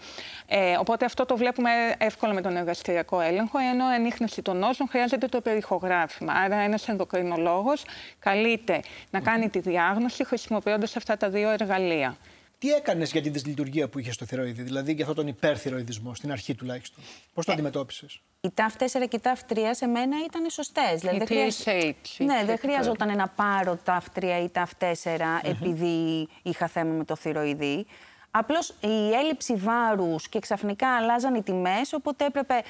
Ε, 0.51 0.75
οπότε 0.79 1.05
αυτό 1.05 1.25
το 1.25 1.37
βλέπουμε 1.37 1.69
εύκολα 1.97 2.33
με 2.33 2.41
τον 2.41 2.55
εργαστηριακό 2.57 3.19
έλεγχο, 3.19 3.57
ενώ 3.59 3.91
η 3.91 3.93
ανείχνευση 3.95 4.41
των 4.41 4.57
νόσων 4.57 4.87
χρειάζεται 4.89 5.27
το 5.27 5.41
περιχογράφημα. 5.41 6.33
Άρα 6.33 6.55
ένας 6.55 6.87
ενδοκρινολόγος 6.87 7.83
καλείται 8.19 8.79
να 9.09 9.19
κάνει 9.19 9.49
τη 9.49 9.59
διάγνωση 9.59 10.25
χρησιμοποιώντας 10.25 10.95
αυτά 10.95 11.17
τα 11.17 11.29
δύο 11.29 11.49
εργαλεία. 11.49 12.17
Τι 12.57 12.69
έκανες 12.71 13.11
για 13.11 13.21
την 13.21 13.33
δυσλειτουργία 13.33 13.87
που 13.89 13.99
είχες 13.99 14.13
στο 14.13 14.25
θηροειδή, 14.25 14.61
δηλαδή 14.61 14.91
για 14.91 15.01
αυτόν 15.01 15.15
τον 15.15 15.27
υπερθυροειδισμό, 15.27 16.15
στην 16.15 16.31
αρχή 16.31 16.55
τουλάχιστον; 16.55 17.03
Πώς 17.33 17.43
Ε, 17.43 17.47
το 17.47 17.53
αντιμετώπισες; 17.53 18.21
Η 18.41 18.49
ΤΑΦ 18.53 18.75
4 18.75 19.07
και 19.07 19.15
η 19.15 19.19
ΤΑΦ 19.19 19.41
3 19.47 19.55
σε 19.71 19.85
μένα 19.87 20.15
ήταν 20.25 20.49
σωστές. 20.49 20.99
Δηλαδή, 20.99 21.15
Η 21.15 21.19
δεν 21.19 21.27
χρειάζ- 21.27 21.55
TSH, 21.61 22.19
η 22.19 22.23
Ναι, 22.25 22.35
δεν 22.35 22.45
τρίτη 22.45 22.59
χρειαζόταν 22.61 23.15
να 23.17 23.27
πάρω 23.27 23.79
ΤΑΦ 23.83 24.05
3 24.19 24.23
ή 24.43 24.49
ΤΑΦ 24.49 24.71
4 24.77 25.39
επειδή 25.43 26.27
είχα 26.41 26.67
θέμα 26.67 26.93
με 26.93 27.03
το 27.03 27.15
θηροειδή. 27.15 27.85
Απλώς 28.31 28.69
η 28.69 29.13
έλλειψη 29.13 29.55
βάρους 29.55 30.29
και 30.29 30.39
ξαφνικά 30.39 30.95
αλλάζαν 30.95 31.35
οι 31.35 31.43
τιμές, 31.43 31.93
οπότε 31.93 32.25
έπρεπε 32.25 32.61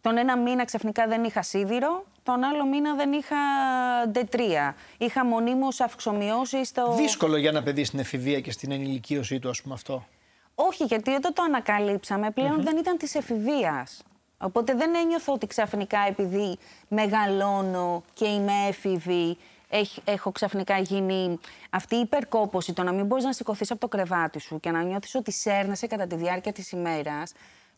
τον 0.00 0.16
ένα 0.16 0.36
μήνα 0.36 0.64
ξαφνικά 0.64 1.06
δεν 1.06 1.24
είχα 1.24 1.42
σίδηρο, 1.42 2.04
τον 2.22 2.44
άλλο 2.44 2.66
μήνα 2.66 2.94
δεν 2.94 3.12
είχα 3.12 3.36
D3. 4.14 4.38
Είχα 4.98 5.24
μονίμως 5.24 5.80
αυξομοιώσεις 5.80 6.68
στο... 6.68 6.94
Δύσκολο 6.96 7.36
για 7.36 7.48
ένα 7.48 7.62
παιδί 7.62 7.84
στην 7.84 7.98
εφηβεία 7.98 8.40
και 8.40 8.50
στην 8.50 8.72
ενηλικίωσή 8.72 9.38
του, 9.38 9.48
ας 9.48 9.62
πούμε 9.62 9.74
αυτό. 9.74 10.06
Όχι, 10.54 10.84
γιατί 10.84 11.10
όταν 11.10 11.32
το 11.32 11.42
ανακαλύψαμε 11.42 12.30
πλέον 12.30 12.62
δεν 12.62 12.76
ήταν 12.76 12.96
της 12.96 13.14
εφηβείας. 13.14 14.02
Οπότε 14.38 14.74
δεν 14.74 14.94
ένιωθω 14.94 15.32
ότι 15.32 15.46
ξαφνικά 15.46 15.98
επειδή 16.08 16.58
μεγαλώνω 16.88 18.02
και 18.14 18.24
είμαι 18.24 18.52
έφηβη, 18.68 19.36
έχ- 19.68 19.98
έχω 20.04 20.32
ξαφνικά 20.32 20.78
γίνει 20.78 21.38
αυτή 21.70 21.96
η 21.96 22.00
υπερκόπωση, 22.00 22.72
το 22.72 22.82
να 22.82 22.92
μην 22.92 23.06
μπορείς 23.06 23.24
να 23.24 23.32
σηκωθείς 23.32 23.70
από 23.70 23.80
το 23.80 23.88
κρεβάτι 23.88 24.40
σου 24.40 24.60
και 24.60 24.70
να 24.70 24.82
νιώθεις 24.82 25.14
ότι 25.14 25.32
σέρνεσαι 25.32 25.86
κατά 25.86 26.06
τη 26.06 26.14
διάρκεια 26.14 26.52
της 26.52 26.70
ημέρας, 26.72 27.32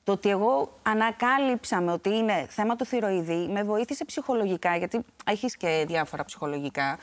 το 0.05 0.13
ότι 0.13 0.29
εγώ 0.29 0.73
ανακάλυψα 0.83 1.81
με 1.81 1.93
ότι 1.93 2.09
είναι 2.17 2.47
θέμα 2.49 2.77
του 2.77 2.85
θηροειδή, 2.85 3.49
με 3.53 3.63
βοήθησε 3.63 4.05
ψυχολογικά, 4.05 4.77
γιατί 4.77 5.05
έχεις 5.27 5.57
και 5.57 5.85
διάφορα 5.89 6.25
ψυχολογικά, 6.25 6.99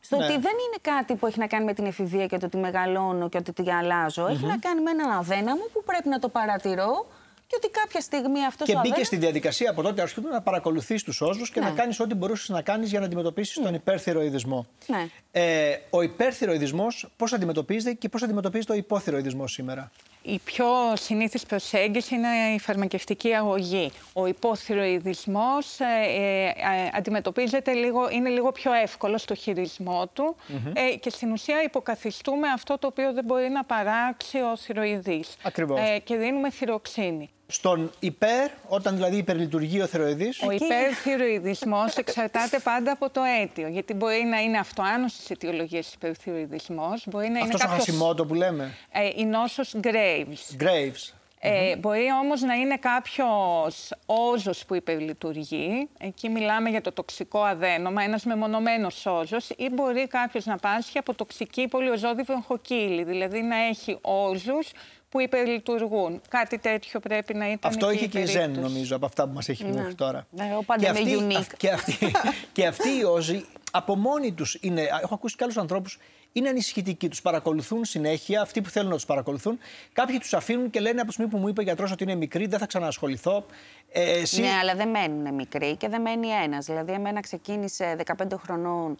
στο 0.00 0.16
Ναι. 0.16 0.24
ότι 0.24 0.32
δεν 0.32 0.42
είναι 0.52 0.76
κάτι 0.80 1.14
που 1.14 1.26
έχει 1.26 1.38
να 1.38 1.46
κάνει 1.46 1.64
με 1.64 1.72
την 1.74 1.84
εφηβεία 1.86 2.26
και 2.26 2.38
το 2.38 2.46
ότι 2.46 2.56
μεγαλώνω 2.56 3.28
και 3.28 3.36
ότι 3.38 3.52
τι 3.52 3.70
αλλάζω. 3.72 4.26
Έχει 4.26 4.46
να 4.46 4.58
κάνει 4.58 4.80
με 4.80 4.90
έναν 4.90 5.10
αδέναμο 5.10 5.62
που 5.72 5.82
πρέπει 5.84 6.08
να 6.08 6.18
το 6.18 6.28
παρατηρώ 6.28 7.06
και 7.50 7.56
ότι 7.56 7.68
κάποια 7.68 8.00
στιγμή 8.00 8.44
αυτός 8.44 8.66
Και 8.66 8.72
ο 8.72 8.74
μπήκε 8.74 8.78
αδέναμος... 8.80 9.06
στη 9.06 9.16
διαδικασία 9.16 9.70
από 9.70 9.82
τότε 9.82 10.02
αρχίδου 10.02 10.28
να 10.28 10.40
παρακολουθείς 10.42 11.02
τους 11.02 11.20
όζου 11.20 11.44
και 11.44 11.60
Ναι. 11.60 11.66
να 11.68 11.72
κάνεις 11.72 12.00
ό,τι 12.00 12.14
μπορούσες 12.14 12.48
να 12.48 12.62
κάνεις 12.62 12.90
για 12.90 13.00
να 13.00 13.06
αντιμετωπίσεις 13.06 13.54
τον 13.62 13.74
υπερθυροειδισμό. 13.74 14.66
Ναι. 14.86 15.06
Ε, 15.32 15.76
ο 15.90 16.02
υπερθυροειδισμό 16.02 16.86
πώς 17.16 17.32
αντιμετωπίζεται 17.32 17.94
και 17.94 18.08
πώς 18.08 18.22
αντιμετωπίζεται 18.22 18.72
ο 18.72 18.76
υποθυροειδισμό 18.76 19.46
σήμερα; 19.46 19.90
Η 20.22 20.38
πιο 20.44 20.66
συνήθις 20.94 21.46
προσέγγιση 21.46 22.14
είναι 22.14 22.28
η 22.54 22.58
φαρμακευτική 22.58 23.34
αγωγή. 23.34 23.92
Ο 24.12 24.26
υποθυροειδισμός 24.26 25.80
ε, 25.80 25.84
ε, 25.84 26.46
ε, 26.46 26.52
αντιμετωπίζεται 26.94 27.72
λίγο, 27.72 28.10
είναι 28.10 28.28
λίγο 28.28 28.52
πιο 28.52 28.72
εύκολος 28.72 29.22
στο 29.22 29.34
χειρισμό 29.34 30.06
του 30.12 30.36
ε, 30.72 30.96
και 30.96 31.10
στην 31.10 31.32
ουσία 31.32 31.62
υποκαθιστούμε 31.62 32.48
αυτό 32.48 32.78
το 32.78 32.86
οποίο 32.86 33.12
δεν 33.12 33.24
μπορεί 33.24 33.48
να 33.48 33.64
παράξει 33.64 34.38
ο 34.38 34.56
θυροειδής. 34.56 35.36
Ακριβώς. 35.42 35.80
Ε, 35.80 35.98
και 35.98 36.16
δίνουμε 36.16 36.50
θυροξίνη. 36.50 37.30
Στον 37.52 37.90
υπέρ, 38.00 38.50
όταν 38.68 38.94
δηλαδή 38.94 39.16
υπερλειτουργεί 39.16 39.80
ο 39.82 39.86
θηροειδής, 39.86 40.42
Ο 40.42 40.50
Εκεί- 40.50 40.64
υπερθυροειδισμός 40.64 41.96
εξαρτάται 41.96 42.58
πάντα 42.58 42.92
από 42.92 43.10
το 43.10 43.20
αίτιο. 43.42 43.68
Γιατί 43.68 43.94
μπορεί 43.94 44.24
να 44.24 44.40
είναι 44.40 44.58
αυτοάνωσης 44.58 45.30
αιτιολογίας 45.30 45.92
υπερθυροειδισμός, 45.92 47.04
μπορεί 47.06 47.28
να 47.28 47.38
είναι 47.38 47.40
αυτός 47.42 47.60
ο 47.60 47.64
κάποιος, 47.66 47.84
χασιμότο 47.84 48.26
που 48.26 48.34
λέμε, 48.34 48.74
ε, 48.92 49.08
η 49.16 49.24
νόσος 49.24 49.74
Graves. 49.82 50.62
Graves. 50.62 51.12
Ε, 51.42 51.76
μπορεί 51.76 52.06
όμως 52.22 52.40
να 52.40 52.54
είναι 52.54 52.76
κάποιος 52.76 53.92
όζος 54.06 54.64
που 54.64 54.74
υπερλειτουργεί. 54.74 55.88
Εκεί 55.98 56.28
μιλάμε 56.28 56.70
για 56.70 56.80
το 56.80 56.92
τοξικό 56.92 57.42
αδένομα, 57.42 58.02
ένας 58.02 58.24
μεμονωμένος 58.24 59.06
όζος. 59.06 59.50
Ή 59.56 59.68
μπορεί 59.72 60.06
κάποιος 60.06 60.44
να 60.44 60.56
πάσχει 60.56 60.98
από 60.98 61.14
τοξική 61.14 61.68
πολυοζώδη 61.68 62.22
βροχοκύλη, 62.22 63.04
δηλαδή 63.04 63.40
να 63.42 63.56
έχει 63.56 63.98
όζους 64.00 64.70
που 65.10 65.20
υπερλειτουργούν. 65.20 66.20
Κάτι 66.28 66.58
τέτοιο 66.58 67.00
πρέπει 67.00 67.34
να 67.34 67.50
ήταν. 67.50 67.70
Αυτό 67.70 67.90
είχε 67.90 68.06
και 68.06 68.18
η 68.18 68.26
Ζεν, 68.26 68.60
νομίζω, 68.60 68.96
από 68.96 69.06
αυτά 69.06 69.26
που 69.26 69.34
μας 69.34 69.48
έχει 69.48 69.64
πει 69.64 69.70
μέχρι 69.70 69.94
τώρα. 69.94 70.26
Ναι, 70.30 70.48
εγώ 70.50 70.62
πάντα 70.62 70.92
και, 70.92 71.10
είμαι 71.10 71.34
αυτή, 71.34 71.56
και, 71.56 71.70
αυτή, 71.70 71.94
και 72.52 72.66
αυτοί 72.66 72.88
οι 72.88 73.04
όζοι 73.04 73.44
από 73.70 73.96
μόνοι 73.96 74.32
τους 74.32 74.58
είναι. 74.60 74.82
Έχω 75.02 75.14
ακούσει 75.14 75.36
και 75.36 75.44
άλλους 75.44 75.56
ανθρώπους 75.56 75.98
είναι 76.32 76.48
ανησυχητικοί. 76.48 77.08
Τους 77.08 77.22
παρακολουθούν 77.22 77.84
συνέχεια, 77.84 78.40
αυτοί 78.40 78.60
που 78.60 78.68
θέλουν 78.68 78.88
να 78.88 78.94
τους 78.94 79.04
παρακολουθούν. 79.04 79.58
Κάποιοι 79.92 80.18
τους 80.18 80.34
αφήνουν 80.34 80.70
και 80.70 80.80
λένε 80.80 80.98
από 80.98 81.06
τη 81.06 81.12
στιγμή 81.12 81.30
που 81.30 81.38
μου 81.38 81.48
είπε 81.48 81.60
ο 81.60 81.64
γιατρός 81.64 81.92
ότι 81.92 82.02
είναι 82.02 82.14
μικρή, 82.14 82.46
δεν 82.46 82.58
θα 82.58 82.66
ξανασχοληθώ. 82.66 83.44
Ε, 83.92 84.20
εσύ... 84.20 84.40
Ναι, 84.40 84.50
αλλά 84.62 84.74
δεν 84.74 84.88
μένουν 84.88 85.34
μικροί 85.34 85.76
και 85.76 85.88
δεν 85.88 86.00
μένει 86.00 86.28
ένας. 86.28 86.66
Δηλαδή, 86.66 86.92
εμένα 86.92 87.20
ξεκίνησε 87.20 87.96
15 88.16 88.26
χρονών 88.42 88.98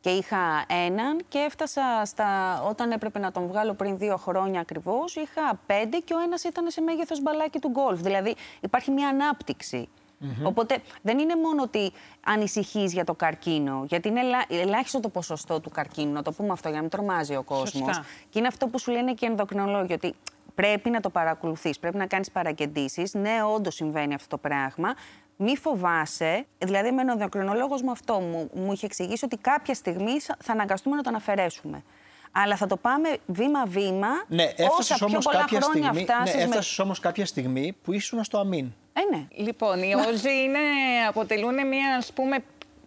και 0.00 0.10
είχα 0.10 0.64
έναν 0.86 1.20
και 1.28 1.38
έφτασα 1.38 1.82
στα... 2.04 2.62
όταν 2.68 2.90
έπρεπε 2.90 3.18
να 3.18 3.32
τον 3.32 3.46
βγάλω 3.46 3.74
πριν 3.74 3.98
δύο 3.98 4.16
χρόνια 4.16 4.60
ακριβώς. 4.60 5.16
Είχα 5.16 5.60
πέντε 5.66 5.98
και 5.98 6.14
ο 6.14 6.18
ένας 6.18 6.44
ήταν 6.44 6.70
σε 6.70 6.80
μέγεθος 6.80 7.20
μπαλάκι 7.22 7.58
του 7.58 7.68
γκολφ. 7.68 8.00
Δηλαδή 8.00 8.34
υπάρχει 8.60 8.90
μια 8.90 9.08
ανάπτυξη. 9.08 9.88
Οπότε 10.42 10.78
δεν 11.02 11.18
είναι 11.18 11.36
μόνο 11.36 11.62
ότι 11.62 11.92
ανησυχείς 12.24 12.92
για 12.92 13.04
το 13.04 13.14
καρκίνο, 13.14 13.84
γιατί 13.88 14.08
είναι 14.08 14.20
ελάχιστο 14.48 15.00
το 15.00 15.08
ποσοστό 15.08 15.60
του 15.60 15.70
καρκίνου, 15.70 16.12
να 16.12 16.22
το 16.22 16.32
πούμε 16.32 16.52
αυτό 16.52 16.68
για 16.68 16.76
να 16.76 16.82
μην 16.82 16.90
τρομάζει 16.90 17.36
ο 17.36 17.42
κόσμος. 17.42 18.00
Και 18.28 18.38
είναι 18.38 18.48
αυτό 18.48 18.68
που 18.68 18.78
σου 18.78 18.90
λένε 18.90 19.12
και 19.12 19.26
οι 19.26 19.28
ενδοκρινολόγοι, 19.28 19.92
ότι 19.92 20.14
πρέπει 20.54 20.90
να 20.90 21.00
το 21.00 21.10
παρακολουθείς, 21.10 21.78
πρέπει 21.78 21.96
να 21.96 22.06
κάνεις 22.06 22.30
παρακεντήσει. 22.30 23.10
Ναι, 23.12 23.42
όντως 23.54 23.74
συμβαίνει 23.74 24.14
αυτό 24.14 24.28
το 24.28 24.38
πράγμα. 24.38 24.94
Μη 25.42 25.56
φοβάσαι. 25.56 26.46
Δηλαδή, 26.58 26.90
με 26.92 27.02
ο 27.08 27.10
ενδοκρινολόγος 27.10 27.82
μου 27.82 27.90
αυτό 27.90 28.20
μου, 28.20 28.50
μου 28.54 28.72
είχε 28.72 28.86
εξηγήσει 28.86 29.24
ότι 29.24 29.36
κάποια 29.36 29.74
στιγμή 29.74 30.20
θα 30.20 30.52
αναγκαστούμε 30.52 30.96
να 30.96 31.02
το 31.02 31.08
αναφερέσουμε. 31.08 31.82
Αλλά 32.32 32.56
θα 32.56 32.66
το 32.66 32.76
πάμε 32.76 33.16
βήμα-βήμα. 33.26 34.08
Ναι, 34.28 34.42
έφτασες 34.56 35.02
όμως 35.02 35.26
κάποια, 35.26 35.60
στιγμή, 35.60 35.80
ναι, 35.80 36.42
έφτασες 36.42 36.78
όμως 36.78 37.00
κάποια 37.00 37.26
στιγμή 37.26 37.76
που 37.82 37.92
ήσουν 37.92 38.24
στο 38.24 38.38
αμήν. 38.38 38.72
Ε, 38.92 39.16
ναι. 39.16 39.26
Λοιπόν, 39.30 39.82
οι 39.82 39.94
όζοι 39.94 40.42
είναι, 40.42 40.58
αποτελούν 41.08 41.66
μια 41.68 41.96
ας 41.96 42.12
πούμε 42.12 42.36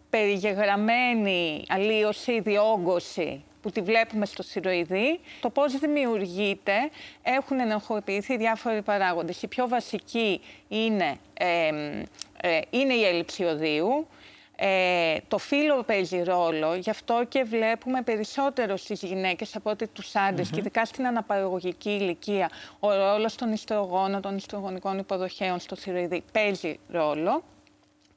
περιγεγραμμένη 0.10 1.64
αλλίωση, 1.70 2.40
διόγκωση 2.40 3.44
που 3.64 3.70
τη 3.72 3.82
βλέπουμε 3.82 4.26
στο 4.26 4.44
σιροειδή. 4.44 5.20
Το 5.42 5.50
πώς 5.50 5.80
δημιουργείται 5.80 6.90
έχουν 7.24 7.60
ενοχοποιηθεί 7.60 8.38
διάφοροι 8.38 8.82
παράγοντες. 8.82 9.42
Η 9.42 9.48
πιο 9.48 9.68
βασική 9.68 10.42
είναι, 10.68 11.18
ε, 11.34 12.60
είναι 12.70 12.94
η 12.94 13.06
έλλειψη 13.06 13.44
οδείου. 13.44 14.08
Ε, 14.56 15.18
το 15.28 15.38
φύλλο 15.38 15.84
παίζει 15.84 16.24
ρόλο, 16.24 16.76
γι' 16.76 16.90
αυτό 16.90 17.26
και 17.30 17.44
βλέπουμε 17.44 18.02
περισσότερο 18.02 18.78
στις 18.78 19.02
γυναίκες 19.02 19.56
από 19.56 19.70
ότι 19.70 19.88
τους 19.88 20.16
άντρες 20.16 20.50
και 20.50 20.60
ειδικά 20.60 20.86
στην 20.86 21.08
αναπαραγωγική 21.08 21.90
ηλικία 21.90 22.50
ο 22.80 22.94
ρόλος 22.94 23.36
των 23.36 23.52
ιστρογόνων, 23.52 24.22
των 24.22 24.36
ιστρογονικών 24.36 24.98
υποδοχέων 24.98 25.60
στο 25.60 25.76
θηροειδή 25.76 26.24
παίζει 26.32 26.80
ρόλο. 26.90 27.44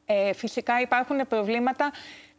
Ε, 0.07 0.33
φυσικά 0.33 0.81
υπάρχουν 0.81 1.27
προβλήματα 1.29 1.93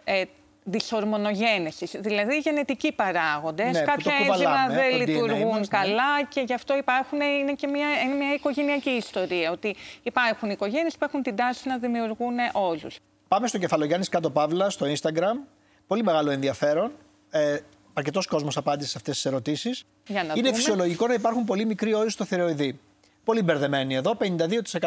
ε, 0.04 0.24
δυσορμονογένεσης, 0.70 1.96
δηλαδή 2.00 2.38
γενετικοί 2.38 2.92
παράγοντες. 2.92 3.72
Ναι, 3.72 3.82
Κάποια 3.82 4.14
ένζημα 4.28 4.68
δεν 4.70 4.96
λειτουργούν 4.98 5.60
ναι. 5.60 5.66
καλά 5.66 6.24
και 6.30 6.42
γι' 6.42 6.54
αυτό 6.54 6.78
υπάρχουν, 6.78 7.22
είναι 7.22 7.54
και 7.54 7.68
μια, 7.68 7.88
είναι 8.04 8.14
μια 8.14 8.34
οικογενειακή 8.34 8.90
ιστορία, 8.90 9.52
ότι 9.52 9.76
υπάρχουν 10.04 10.50
οικογένειες 10.50 10.98
που 10.98 11.06
έχουν 11.06 11.22
την 11.22 11.36
τάση 11.36 11.68
να 11.68 11.78
δημιουργούν 11.78 12.36
όλους. 12.54 12.98
Πάμε 13.28 13.48
στο 13.48 13.58
κεφαλογιάννη 13.58 14.06
κάτω 14.06 14.30
παύλα 14.30 14.70
στο 14.70 14.86
Instagram. 14.86 15.48
Πολύ 15.88 16.04
μεγάλο 16.04 16.32
ενδιαφέρον. 16.32 16.92
Ε, 17.30 17.58
Αρκετός 17.94 18.28
κόσμος 18.28 18.58
απάντησε 18.58 18.90
σε 18.90 18.98
αυτές 18.98 19.16
τις 19.16 19.26
ερωτήσεις. 19.26 19.84
Είναι 20.10 20.34
δούμε. 20.36 20.54
φυσιολογικό 20.54 21.08
να 21.08 21.14
υπάρχουν 21.14 21.44
πολύ 21.44 21.66
μικροί 21.66 21.94
όροι 21.94 22.12
στο 22.12 22.26
θηροειδή. 22.26 22.80
Πολύ 23.24 23.42
μπερδεμένοι 23.42 23.96
εδώ. 23.96 24.18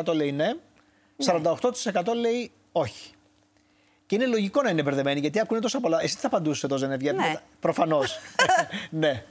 52% 0.05 0.15
λέει 0.15 0.33
ναι, 0.33 0.55
48% 1.25 2.15
λέει 2.15 2.51
όχι. 2.73 3.11
Και 4.11 4.17
είναι 4.17 4.27
λογικό 4.27 4.63
να 4.63 4.71
είναι 4.71 4.83
μπερδεμένοι 4.83 5.21
γιατί 5.21 5.41
ακούνε 5.41 5.61
τόσα 5.61 5.81
πολλά. 5.81 6.03
Εσύ 6.03 6.15
τι 6.15 6.21
θα 6.21 6.27
απαντούσες 6.27 6.63
εδώ, 6.63 6.77
Ζενεβιά. 6.77 7.13
Ναι. 7.13 7.35
Προφανώς. 7.61 8.19
ναι. 8.91 9.25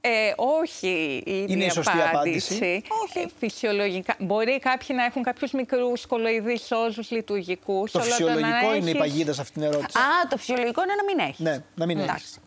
Ε, 0.00 0.32
όχι 0.36 1.22
η 1.26 1.46
Είναι 1.48 1.64
η 1.64 1.70
σωστή 1.70 1.98
απάντηση. 2.08 2.54
Όχι. 3.04 3.18
Ε, 3.18 3.26
φυσιολογικά. 3.38 4.16
Μπορεί 4.18 4.58
κάποιοι 4.58 4.96
να 4.98 5.04
έχουν 5.04 5.22
κάποιους 5.22 5.52
μικρούς 5.52 6.06
κολοειδεί 6.06 6.58
όζους 6.86 7.10
λειτουργικούς. 7.10 7.90
Το 7.90 8.00
φυσιολογικό 8.00 8.74
είναι 8.74 8.90
η 8.90 8.96
παγίδα 8.96 9.32
σε 9.32 9.40
αυτήν 9.40 9.62
την 9.62 9.72
ερώτηση. 9.72 9.98
Α, 9.98 10.28
το 10.28 10.36
φυσιολογικό 10.36 10.82
είναι 10.82 10.94
να 10.94 11.04
μην 11.04 11.28
έχεις. 11.28 11.38
Ναι, 11.38 11.64
να 11.74 11.86
μην 11.86 11.98
έχεις. 11.98 12.38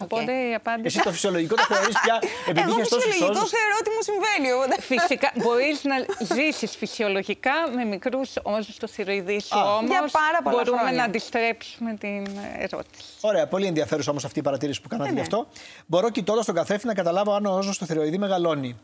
Οπότε 0.00 0.32
η 0.32 0.54
απάντηση. 0.54 0.86
Εσύ 0.86 1.04
το 1.04 1.12
φυσιολογικό 1.12 1.54
το 1.54 1.64
θεωρείς 1.68 1.94
πια. 2.02 2.18
Επειδή 2.50 2.70
Εγώ 2.70 2.78
φυσιολογικό 2.78 3.46
θεωρώ 3.56 3.74
ότι 3.80 3.90
μου 3.90 4.02
συμβαίνει. 4.02 4.52
Οπότε... 4.52 4.80
Φυσικά 4.80 5.32
μπορείς 5.42 5.84
να 5.84 5.96
ζήσεις 6.34 6.76
φυσιολογικά 6.76 7.52
με 7.74 7.84
μικρούς 7.84 8.32
όζου 8.42 8.72
στο 8.72 8.86
θηροειδή 8.86 9.40
σου. 9.40 9.58
Όμως 9.78 10.12
μπορούμε 10.42 10.78
χρόνια. 10.78 10.92
να 10.92 11.04
αντιστρέψουμε 11.04 11.94
την 11.94 12.26
ερώτηση. 12.58 13.04
Ωραία, 13.20 13.46
πολύ 13.46 13.66
ενδιαφέρουσα 13.66 14.10
όμως 14.10 14.24
αυτή 14.24 14.38
η 14.38 14.42
παρατήρηση 14.42 14.80
που 14.80 14.88
κάνατε 14.88 15.08
ναι, 15.08 15.14
γι' 15.14 15.20
αυτό. 15.20 15.36
Ναι. 15.36 15.60
Μπορώ 15.86 16.10
κοιτώντας 16.10 16.46
τον 16.46 16.54
καθρέφτη 16.54 16.86
να 16.86 16.94
καταλάβω 16.94 17.32
αν 17.32 17.46
ο 17.46 17.56
όζος 17.56 17.74
στο 17.74 17.86
θηροειδή 17.86 18.18
μεγαλώνει. 18.18 18.78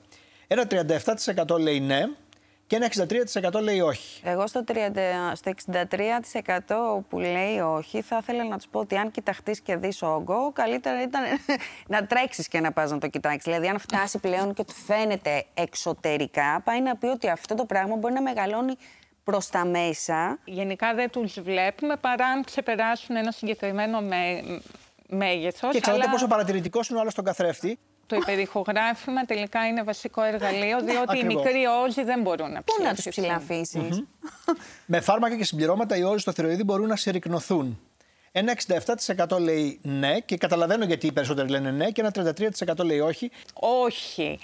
Ένα 0.46 0.66
37% 1.48 1.60
λέει 1.60 1.80
ναι, 1.80 2.04
και 2.70 2.76
ένα 2.76 2.90
63% 3.52 3.62
λέει 3.62 3.80
όχι. 3.80 4.20
Εγώ 4.24 4.46
στο, 4.46 4.64
30, 4.68 4.74
στο 5.32 5.52
63% 7.00 7.00
που 7.08 7.18
λέει 7.18 7.58
όχι, 7.58 8.02
θα 8.02 8.18
ήθελα 8.22 8.44
να 8.44 8.56
τους 8.56 8.66
πω 8.70 8.78
ότι 8.78 8.96
αν 8.96 9.10
κοιταχτείς 9.10 9.60
και 9.60 9.76
δεις 9.76 10.02
όγκο, 10.02 10.52
καλύτερα 10.52 11.02
ήταν 11.02 11.22
να 11.94 12.06
τρέξεις 12.06 12.48
και 12.48 12.60
να 12.60 12.72
πας 12.72 12.90
να 12.90 12.98
το 12.98 13.08
κοιτάξεις. 13.08 13.42
Δηλαδή, 13.42 13.68
αν 13.68 13.78
φτάσει 13.78 14.18
πλέον 14.18 14.54
και 14.54 14.64
του 14.64 14.72
φαίνεται 14.72 15.44
εξωτερικά, 15.54 16.60
πάει 16.64 16.80
να 16.80 16.96
πει 16.96 17.06
ότι 17.06 17.28
αυτό 17.28 17.54
το 17.54 17.64
πράγμα 17.64 17.96
μπορεί 17.96 18.14
να 18.14 18.22
μεγαλώνει 18.22 18.74
προς 19.24 19.48
τα 19.48 19.64
μέσα. 19.64 20.38
Γενικά 20.44 20.94
δεν 20.94 21.10
τους 21.10 21.40
βλέπουμε 21.40 21.96
παρά 21.96 22.26
αν 22.26 22.44
ξεπεράσουν 22.44 23.16
ένα 23.16 23.30
συγκεκριμένο 23.30 24.00
με... 24.00 24.42
μέγεθος. 25.08 25.72
Και 25.72 25.80
ξέρετε 25.80 26.02
αλλά... 26.02 26.12
πόσο 26.12 26.26
παρατηρητικός 26.26 26.88
είναι 26.88 26.98
ο 26.98 27.00
άλλος 27.00 27.12
στον 27.12 27.24
καθρέφτη; 27.24 27.78
Το 28.10 28.16
υπερηχογράφημα 28.16 29.24
τελικά 29.24 29.66
είναι 29.66 29.82
βασικό 29.82 30.22
εργαλείο, 30.22 30.80
διότι 30.80 31.18
οι 31.18 31.24
μικροί 31.24 31.64
όζοι 31.84 32.02
δεν 32.02 32.20
μπορούν 32.20 32.52
να 32.52 32.62
ψηλαφίσουν. 32.62 32.76
Πού 32.76 32.82
να 32.82 32.94
τους 32.94 33.08
ψηλαφίσεις; 33.08 34.04
Με 34.86 35.00
φάρμακα 35.00 35.36
και 35.36 35.44
συμπληρώματα 35.44 35.96
οι 35.96 36.02
όζοι 36.02 36.18
στο 36.18 36.32
θηροειδή 36.32 36.64
μπορούν 36.64 36.88
να 36.88 36.96
συρρυκνωθούν. 36.96 37.80
Ένα 38.32 38.54
67% 39.26 39.38
λέει 39.40 39.80
ναι 39.82 40.20
και 40.20 40.36
καταλαβαίνω 40.36 40.84
γιατί 40.84 41.06
οι 41.06 41.12
περισσότεροι 41.12 41.48
λένε 41.48 41.70
ναι 41.70 41.90
και 41.90 42.00
ένα 42.00 42.34
33% 42.78 42.84
λέει 42.84 43.00
όχι. 43.00 43.30
Όχι. 43.54 44.38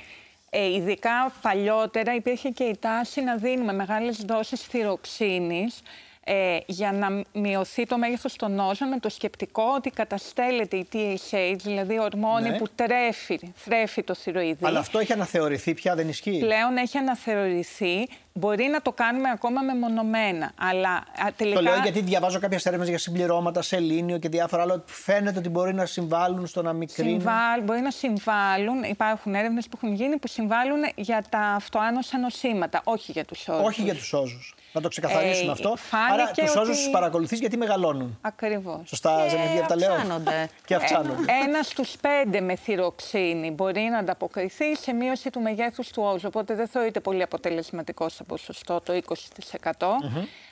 Ε, 0.51 0.73
ειδικά 0.75 1.33
παλιότερα 1.43 2.15
υπήρχε 2.15 2.49
και 2.49 2.65
η 2.65 2.77
τάση 2.81 3.21
να 3.21 3.37
δίνουμε 3.37 3.73
μεγάλες 3.73 4.17
δόσεις 4.17 4.61
θυροξίνης 4.61 5.83
ε, 6.29 6.59
για 6.67 6.93
να 6.93 7.23
μειωθεί 7.41 7.87
το 7.87 7.99
μέγεθος 7.99 8.37
των 8.37 8.53
νόσων 8.53 8.89
με 8.89 8.99
το 8.99 9.09
σκεπτικό 9.09 9.63
ότι 9.77 9.91
καταστέλλεται 9.91 10.77
η 10.77 10.89
TSH, 10.93 11.57
δηλαδή 11.63 11.99
ορμόνη 11.99 12.49
ναι. 12.49 12.57
που 12.57 12.67
τρέφει, 12.75 13.39
θρέφει 13.55 14.03
το 14.03 14.15
θηροειδή. 14.15 14.67
Αλλά 14.67 14.79
αυτό 14.79 14.99
έχει 14.99 15.13
αναθεωρηθεί 15.13 15.75
πια, 15.75 15.95
δεν 15.95 16.09
ισχύει; 16.09 16.39
Πλέον 16.39 16.77
έχει 16.77 16.99
αναθεωρηθεί. 16.99 18.09
Μπορεί 18.39 18.65
να 18.65 18.83
το 18.83 18.93
κάνουμε 18.93 19.31
ακόμα 19.31 19.61
μεμονωμένα. 19.63 20.53
Αλλά 20.59 21.05
τελικά... 21.37 21.57
Το 21.57 21.63
λέω 21.63 21.77
γιατί 21.83 22.01
διαβάζω 22.01 22.39
κάποιες 22.39 22.67
έρευνες 22.67 22.89
για 22.89 22.99
συμπληρώματα, 22.99 23.63
σελήνιο 23.63 24.19
και 24.19 24.29
διάφορα 24.29 24.63
άλλα. 24.63 24.83
Φαίνεται 24.87 25.39
ότι 25.39 25.49
μπορεί 25.49 25.75
να 25.75 25.87
συμβάλλουν 25.87 26.47
στο 26.47 26.63
να 26.63 26.73
μικρύνουν. 26.73 27.13
Συμβάλ, 27.13 27.63
μπορεί 27.63 27.81
να 27.81 27.91
συμβάλλουν. 27.91 28.83
Υπάρχουν 28.83 29.35
έρευνες 29.35 29.69
που 29.69 29.79
έχουν 29.83 29.95
γίνει 29.95 30.17
που 30.17 30.29
συμβάλλουν 30.29 30.81
για 30.95 31.25
τα 31.29 31.39
αυτοάνωσα 31.39 32.19
νοσήματα, 32.19 32.81
όχι 32.85 33.13
για 33.13 33.25
τους 33.25 33.49
όζους. 33.49 33.67
Όχι 33.67 33.83
για 33.83 33.95
τους 33.95 34.13
όζους. 34.13 34.55
Να 34.77 34.83
το 34.83 34.89
ξεκαθαρίσουμε 34.89 35.49
ε, 35.49 35.53
αυτό. 35.53 35.77
Άρα 36.13 36.31
τους 36.31 36.57
όζου 36.57 36.71
ότι... 36.71 36.85
του 36.85 36.91
παρακολουθείς 36.91 37.41
γιατί 37.41 37.57
μεγαλώνουν; 37.57 38.19
Ακριβώς. 38.21 38.81
Σωστά, 38.85 39.23
και 39.23 39.29
Ζενεβία, 39.29 39.67
τα 39.67 39.77
λέω. 39.77 39.93
Αυξάνονται. 39.93 40.49
και 40.65 40.75
αυξάνονται. 40.75 41.33
Ε, 41.33 41.49
ένας 41.49 41.67
στους 41.67 41.97
πέντε 42.01 42.41
με 42.41 42.57
θυροξίνη 42.57 43.51
μπορεί 43.51 43.81
να 43.81 43.99
ανταποκριθεί 43.99 44.77
σε 44.77 44.93
μείωση 44.93 45.31
του 45.31 45.41
μεγέθους 45.41 45.91
του 45.91 46.03
όζου. 46.03 46.27
Οπότε 46.27 46.55
δεν 46.55 46.69
θεωρείται 46.69 47.01
πολύ 47.01 47.23
αποτελεσματικός 47.23 48.15
σε 48.15 48.25
ποσοστό 48.25 48.81
το 48.81 48.93
20%. 48.93 49.71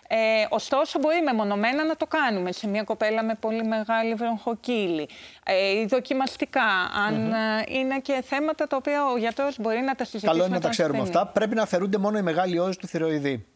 Ε, 0.08 0.46
ωστόσο, 0.48 0.98
μπορεί 0.98 1.22
μεμονωμένα 1.22 1.84
να 1.84 1.96
το 1.96 2.06
κάνουμε 2.06 2.52
σε 2.52 2.68
μια 2.68 2.82
κοπέλα 2.82 3.22
με 3.22 3.34
πολύ 3.40 3.64
μεγάλη 3.64 4.14
βροχοκύλη. 4.14 5.08
Ε, 5.44 5.86
δοκιμαστικά, 5.86 6.68
αν 7.06 7.32
mm-hmm. 7.32 7.70
είναι 7.70 8.00
και 8.00 8.22
θέματα 8.26 8.66
τα 8.66 8.76
οποία 8.76 9.06
ο 9.06 9.16
γιατρός 9.16 9.58
μπορεί 9.60 9.80
να 9.80 9.94
τα 9.94 10.04
συζητήσει. 10.04 10.32
Καλό 10.32 10.44
είναι 10.44 10.54
να 10.54 10.60
τα 10.60 10.68
ξέρουμε 10.68 11.00
αυτά. 11.00 11.26
Πρέπει 11.26 11.54
να 11.54 11.62
αφαιρούνται 11.62 11.98
μόνο 11.98 12.18
οι 12.18 12.22
μεγάλοι 12.22 12.58
όζοι 12.58 12.78
του 12.78 12.86
θηροειδή. 12.86 13.46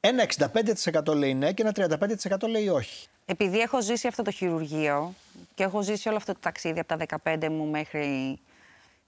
Ένα 0.00 0.26
65% 1.06 1.14
λέει 1.14 1.34
ναι 1.34 1.52
και 1.52 1.62
ένα 1.62 1.96
35% 2.40 2.48
λέει 2.48 2.68
όχι. 2.68 3.06
Επειδή 3.24 3.58
έχω 3.58 3.82
ζήσει 3.82 4.06
αυτό 4.06 4.22
το 4.22 4.30
χειρουργείο 4.30 5.14
και 5.54 5.62
έχω 5.62 5.82
ζήσει 5.82 6.08
όλο 6.08 6.16
αυτό 6.16 6.32
το 6.32 6.38
ταξίδι 6.42 6.80
από 6.80 7.06
τα 7.06 7.20
15 7.24 7.48
μου 7.50 7.64
μέχρι 7.66 8.38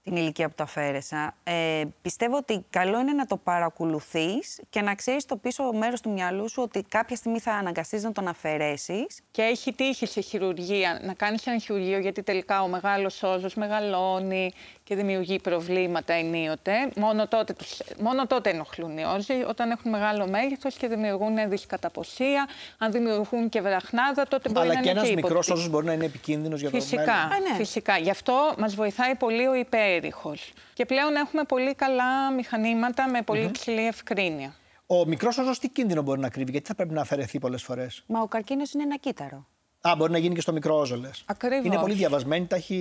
την 0.03 0.15
ηλικία 0.15 0.47
που 0.47 0.53
το 0.57 0.63
αφαίρεσα. 0.63 1.35
Ε, 1.43 1.81
πιστεύω 2.01 2.37
ότι 2.37 2.65
καλό 2.69 2.99
είναι 2.99 3.13
να 3.13 3.25
το 3.25 3.37
παρακολουθείς 3.37 4.61
και 4.69 4.81
να 4.81 4.95
ξέρεις 4.95 5.25
το 5.25 5.35
πίσω 5.35 5.73
μέρος 5.73 6.01
του 6.01 6.11
μυαλού 6.11 6.49
σου 6.49 6.61
ότι 6.61 6.83
κάποια 6.89 7.15
στιγμή 7.15 7.39
θα 7.39 7.51
αναγκαστείς 7.51 8.03
να 8.03 8.11
τον 8.11 8.27
αφαιρέσεις. 8.27 9.05
Και 9.31 9.41
έχει 9.41 9.73
τύχει 9.73 10.05
σε 10.05 10.21
χειρουργία 10.21 10.99
να 11.03 11.13
κάνεις 11.13 11.47
ένα 11.47 11.57
χειρουργείο 11.57 11.99
γιατί 11.99 12.23
τελικά 12.23 12.61
ο 12.61 12.67
μεγάλος 12.67 13.23
όζος 13.23 13.53
μεγαλώνει 13.55 14.51
και 14.83 14.95
δημιουργεί 14.95 15.39
προβλήματα 15.39 16.13
ενίοτε. 16.13 16.73
Μόνο 16.95 17.27
τότε, 17.27 17.53
τους, 17.53 17.77
μόνο 17.99 18.27
τότε 18.27 18.49
ενοχλούν 18.49 18.97
οι 18.97 19.03
όζοι, 19.05 19.33
όταν 19.47 19.71
έχουν 19.71 19.91
μεγάλο 19.91 20.27
μέγεθος 20.27 20.75
και 20.75 20.87
δημιουργούν 20.87 21.49
δυσκαταποσία. 21.49 22.47
Αν 22.77 22.91
δημιουργούν 22.91 23.49
και 23.49 23.61
βραχνάδα, 23.61 24.27
τότε 24.27 24.49
μπορεί 24.49 24.65
Αλλά 24.65 24.73
να 24.75 24.81
και 24.81 24.89
είναι 24.89 24.99
ένας 24.99 25.09
και 25.09 25.15
μικρός 25.15 25.31
υποτίθεται. 25.31 25.59
όσο 25.59 25.69
μπορεί 25.69 25.85
να 25.85 25.93
είναι 25.93 26.05
επικίνδυνος 26.05 26.59
για 26.61 26.69
το 26.71 26.75
Φυσικά, 26.79 27.01
μέλλον. 27.03 27.43
ναι. 27.49 27.55
φυσικά. 27.57 27.97
Γι' 27.97 28.09
αυτό 28.09 28.53
μας 28.57 28.75
βοηθάει 28.75 29.15
πολύ 29.15 29.47
ο 29.47 29.53
υπέρηχος. 29.95 30.51
Και 30.73 30.85
πλέον 30.85 31.15
έχουμε 31.15 31.43
πολύ 31.43 31.75
καλά 31.75 32.31
μηχανήματα 32.31 33.09
με 33.09 33.21
πολυ 33.21 33.51
ψηλή 33.51 33.87
ευκρίνεια. 33.87 34.55
Ο 34.87 35.05
μικρός 35.05 35.37
όζος 35.37 35.59
τι 35.59 35.69
κίνδυνο 35.69 36.01
μπορεί 36.01 36.19
να 36.19 36.29
κρύβει, 36.29 36.51
γιατί 36.51 36.67
θα 36.67 36.75
πρέπει 36.75 36.93
να 36.93 37.01
αφαιρεθεί 37.01 37.39
πολλές 37.39 37.63
φορές; 37.63 38.03
Μα 38.07 38.21
ο 38.21 38.27
καρκίνος 38.27 38.71
είναι 38.73 38.83
ένα 38.83 38.97
κύτταρο. 38.97 39.47
Α, 39.81 39.93
μπορεί 39.97 40.11
να 40.11 40.17
γίνει 40.17 40.35
και 40.35 40.41
στο 40.41 40.53
μικρό 40.53 40.77
όζο, 40.79 40.95
λες. 40.97 41.23
Ακριβώς. 41.25 41.65
Είναι 41.65 41.77
πολύ 41.79 41.93
διαβασμένη, 41.93 42.45
τα 42.45 42.55
έχει. 42.55 42.75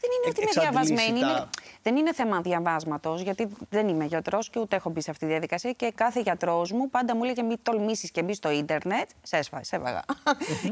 Δεν 0.00 0.10
είναι 0.16 0.28
ότι 0.30 0.40
είναι 0.40 0.50
εξαντλήσει 0.54 0.92
διαβασμένη. 0.94 1.20
τα- 1.20 1.26
Είναι... 1.26 1.48
Δεν 1.86 1.96
είναι 1.96 2.12
θέμα 2.12 2.40
διαβάσματος, 2.40 3.20
γιατί 3.20 3.48
δεν 3.70 3.88
είμαι 3.88 4.04
γιατρός 4.04 4.50
και 4.50 4.58
ούτε 4.60 4.76
έχω 4.76 4.90
μπει 4.90 5.00
σε 5.00 5.10
αυτή 5.10 5.24
τη 5.24 5.30
διαδικασία. 5.30 5.72
Και 5.72 5.92
κάθε 5.94 6.20
γιατρός 6.20 6.72
μου 6.72 6.90
πάντα 6.90 7.16
μου 7.16 7.24
έλεγε: 7.24 7.42
Μην 7.42 7.56
τολμήσεις 7.62 8.10
και 8.10 8.22
μπει 8.22 8.34
στο 8.34 8.50
ίντερνετ. 8.50 9.08
Σε 9.22 9.36
έσφασε, 9.36 9.76
έβαγα. 9.76 10.02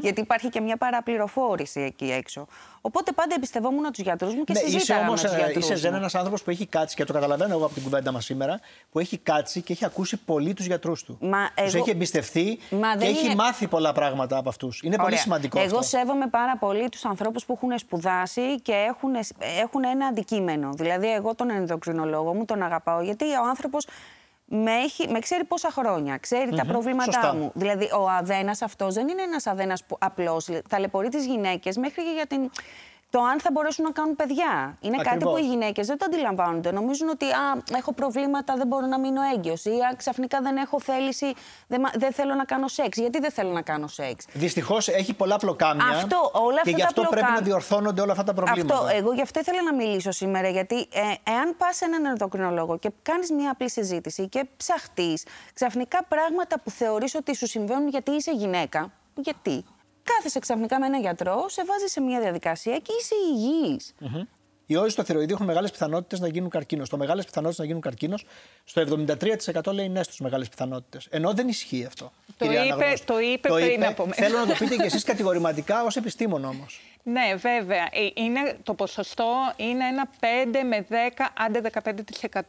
γιατί 0.01 0.21
υπάρχει 0.21 0.49
και 0.49 0.61
μια 0.61 0.77
παραπληροφόρηση 0.77 1.81
εκεί 1.81 2.11
έξω. 2.11 2.47
Οπότε 2.81 3.11
πάντα 3.11 3.35
εμπιστευόμουν 3.35 3.91
τους 3.91 4.03
γιατρούς 4.03 4.35
μου 4.35 4.43
και 4.43 4.53
Ναι, 4.53 4.59
είσαι 4.59 4.69
συζήταγα 4.69 5.07
όμως 5.07 5.21
με 5.21 5.27
τους 5.29 5.37
γιατρούς 5.37 5.69
είσαι 5.69 5.89
μου. 5.89 5.95
ένας 5.95 6.15
άνθρωπος 6.15 6.43
που 6.43 6.49
έχει 6.49 6.65
κάτσει 6.65 6.95
και 6.95 7.03
το 7.03 7.13
καταλαβαίνω 7.13 7.53
εγώ 7.53 7.65
από 7.65 7.73
την 7.73 7.83
κουβέντα 7.83 8.11
μας 8.11 8.25
σήμερα, 8.25 8.59
που 8.91 8.99
έχει 8.99 9.17
κάτσει 9.17 9.61
και 9.61 9.73
έχει 9.73 9.85
ακούσει 9.85 10.17
πολύ 10.17 10.53
τους 10.53 10.65
γιατρούς 10.65 11.03
του. 11.03 11.17
Μα 11.21 11.37
Τους 11.55 11.73
εγώ- 11.73 11.77
έχει 11.77 11.89
εμπιστευτεί 11.89 12.59
Μα 12.69 12.91
και 12.91 12.97
δεν 12.97 13.07
έχει 13.07 13.25
είναι- 13.25 13.35
μάθει 13.35 13.67
πολλά 13.67 13.91
πράγματα 13.93 14.37
από 14.37 14.49
αυτούς. 14.49 14.81
Είναι 14.83 14.95
πολύ 14.95 15.07
Ωραία. 15.07 15.19
σημαντικό 15.19 15.59
Εγώ 15.59 15.77
αυτό. 15.77 15.97
σέβομαι 15.97 16.27
πάρα 16.27 16.57
πολύ 16.57 16.89
τους 16.89 17.05
ανθρώπους 17.05 17.45
που 17.45 17.53
έχουν 17.53 17.77
σπουδάσει 17.79 18.61
και 18.61 18.71
έχουν, 18.73 19.11
έχουν 19.61 19.83
ένα 19.83 20.05
αντικείμενο. 20.05 20.69
Δηλαδή, 20.73 21.02
εγώ 21.07 21.35
τον 21.35 21.49
ενδοκρινολόγο 21.49 22.33
μου 22.33 22.45
τον 22.45 22.63
αγαπάω, 22.63 23.01
γιατί 23.01 23.25
ο 23.25 23.47
άνθρωπος 23.49 23.87
με, 24.45 24.71
έχει, 24.71 25.09
με 25.09 25.19
ξέρει 25.19 25.43
πόσα 25.43 25.71
χρόνια, 25.71 26.17
ξέρει 26.17 26.55
τα 26.55 26.65
προβλήματά 26.65 27.11
Σωστά. 27.11 27.35
μου. 27.35 27.51
Δηλαδή, 27.53 27.89
ο 27.99 28.09
αδένας 28.09 28.61
αυτός 28.61 28.93
δεν 28.93 29.07
είναι 29.07 29.21
ένας 29.21 29.47
αδένας 29.47 29.83
που 29.83 29.97
απλώς 29.99 30.49
ταλαιπωρεί 30.69 31.09
τις 31.09 31.25
γυναίκες 31.25 31.77
μέχρι 31.77 32.03
και 32.03 32.11
για 32.11 32.25
την. 32.25 32.49
Το 33.15 33.21
αν 33.21 33.39
θα 33.39 33.49
μπορέσουν 33.51 33.85
να 33.85 33.91
κάνουν 33.91 34.15
παιδιά. 34.15 34.77
Είναι 34.79 34.97
κάτι 34.97 35.09
Ακριβώς. 35.09 35.33
που 35.39 35.45
οι 35.45 35.47
γυναίκες 35.47 35.87
δεν 35.87 35.97
το 35.97 36.05
αντιλαμβάνονται. 36.05 36.71
Νομίζουν 36.71 37.09
ότι 37.09 37.25
α, 37.25 37.63
έχω 37.77 37.93
προβλήματα, 37.93 38.55
δεν 38.55 38.67
μπορώ 38.67 38.85
να 38.85 38.99
μείνω 38.99 39.21
έγκυος. 39.35 39.65
Ή 39.65 39.69
α, 39.69 39.93
ξαφνικά 39.97 40.41
δεν 40.41 40.57
έχω 40.57 40.79
θέληση, 40.79 41.33
δεν, 41.67 41.79
μα- 41.83 41.91
δεν 41.95 42.13
θέλω 42.13 42.33
να 42.33 42.43
κάνω 42.45 42.67
σεξ. 42.67 42.97
Γιατί 42.97 43.19
δεν 43.19 43.31
θέλω 43.31 43.51
να 43.51 43.61
κάνω 43.61 43.87
σεξ; 43.87 44.25
Δυστυχώς 44.33 44.87
έχει 44.87 45.13
πολλά 45.13 45.37
πλοκάμια. 45.37 45.85
Αυτό, 45.87 46.29
όλα 46.33 46.53
και 46.53 46.59
αυτά 46.59 46.69
γι' 46.69 46.77
τα 46.77 46.83
αυτό 46.85 47.01
πρέπει 47.01 47.13
πλοκάμια. 47.15 47.39
να 47.39 47.45
διορθώνονται 47.45 48.01
όλα 48.01 48.11
αυτά 48.11 48.23
τα 48.23 48.33
προβλήματα. 48.33 48.73
Αυτό, 48.75 48.95
εγώ 48.95 49.13
γι' 49.13 49.21
αυτό 49.21 49.39
ήθελα 49.39 49.61
να 49.63 49.73
μιλήσω 49.73 50.11
σήμερα, 50.11 50.49
γιατί 50.49 50.75
ε, 50.75 51.31
εάν 51.31 51.55
πας 51.57 51.75
σε 51.75 51.85
έναν 51.85 52.05
ενδοκρινολόγο 52.05 52.77
και 52.77 52.91
κάνεις 53.01 53.31
μια 53.31 53.51
απλή 53.51 53.69
συζήτηση 53.69 54.27
και 54.29 54.45
ψαχτείς 54.57 55.25
ξαφνικά 55.53 56.03
πράγματα 56.03 56.59
που 56.59 56.69
θεωρείς 56.69 57.15
ότι 57.15 57.35
σου 57.35 57.47
συμβαίνουν 57.47 57.87
γιατί 57.87 58.11
είσαι 58.11 58.31
γυναίκα. 58.31 58.91
Γιατί; 59.15 59.65
Κάθεσαι 60.03 60.39
ξαφνικά 60.39 60.79
με 60.79 60.85
έναν 60.85 61.01
γιατρό, 61.01 61.45
σε 61.49 61.63
βάζει 61.65 61.85
σε 61.87 62.01
μια 62.01 62.19
διαδικασία 62.19 62.77
και 62.77 62.91
είσαι 62.99 63.15
υγιής. 63.33 63.93
Οι 64.65 64.75
όζοι 64.75 64.89
στο 64.89 65.03
θηροειδή 65.03 65.33
έχουν 65.33 65.45
μεγάλες 65.45 65.71
πιθανότητες 65.71 66.19
να 66.19 66.27
γίνουν 66.27 66.49
καρκίνος. 66.49 66.89
Το 66.89 66.97
μεγάλες 66.97 67.25
πιθανότητες 67.25 67.59
να 67.59 67.65
γίνουν 67.65 67.81
καρκίνος, 67.81 68.25
στο 68.63 68.81
73% 68.81 69.73
λέει 69.73 69.89
ναι 69.89 70.03
στους 70.03 70.19
μεγάλες 70.19 70.49
πιθανότητες. 70.49 71.07
Ενώ 71.09 71.33
δεν 71.33 71.47
ισχύει 71.47 71.85
αυτό. 71.85 72.11
Το 72.37 72.45
κυρία 72.45 72.63
είπε- 72.63 72.73
Αναγνώστη. 72.73 73.05
το 73.05 73.19
είπε 73.19 73.49
πριν 73.49 73.85
από 73.85 74.03
μένα. 74.03 74.15
Θέλω 74.15 74.37
να 74.37 74.45
το 74.45 74.53
πείτε 74.59 74.75
και 74.75 74.83
εσείς 74.85 75.03
κατηγορηματικά 75.03 75.83
ως 75.83 75.95
επιστήμον 75.95 76.45
όμως. 76.45 76.81
Ναι, 77.05 77.35
βέβαια. 77.35 77.87
Ε, 77.91 78.09
Είναι, 78.13 78.57
το 78.63 78.73
ποσοστό 78.73 79.53
είναι 79.55 79.87
ένα 79.87 80.09
5 80.19 80.25
με 80.65 80.85
10, 80.89 81.25
άντε 81.37 81.61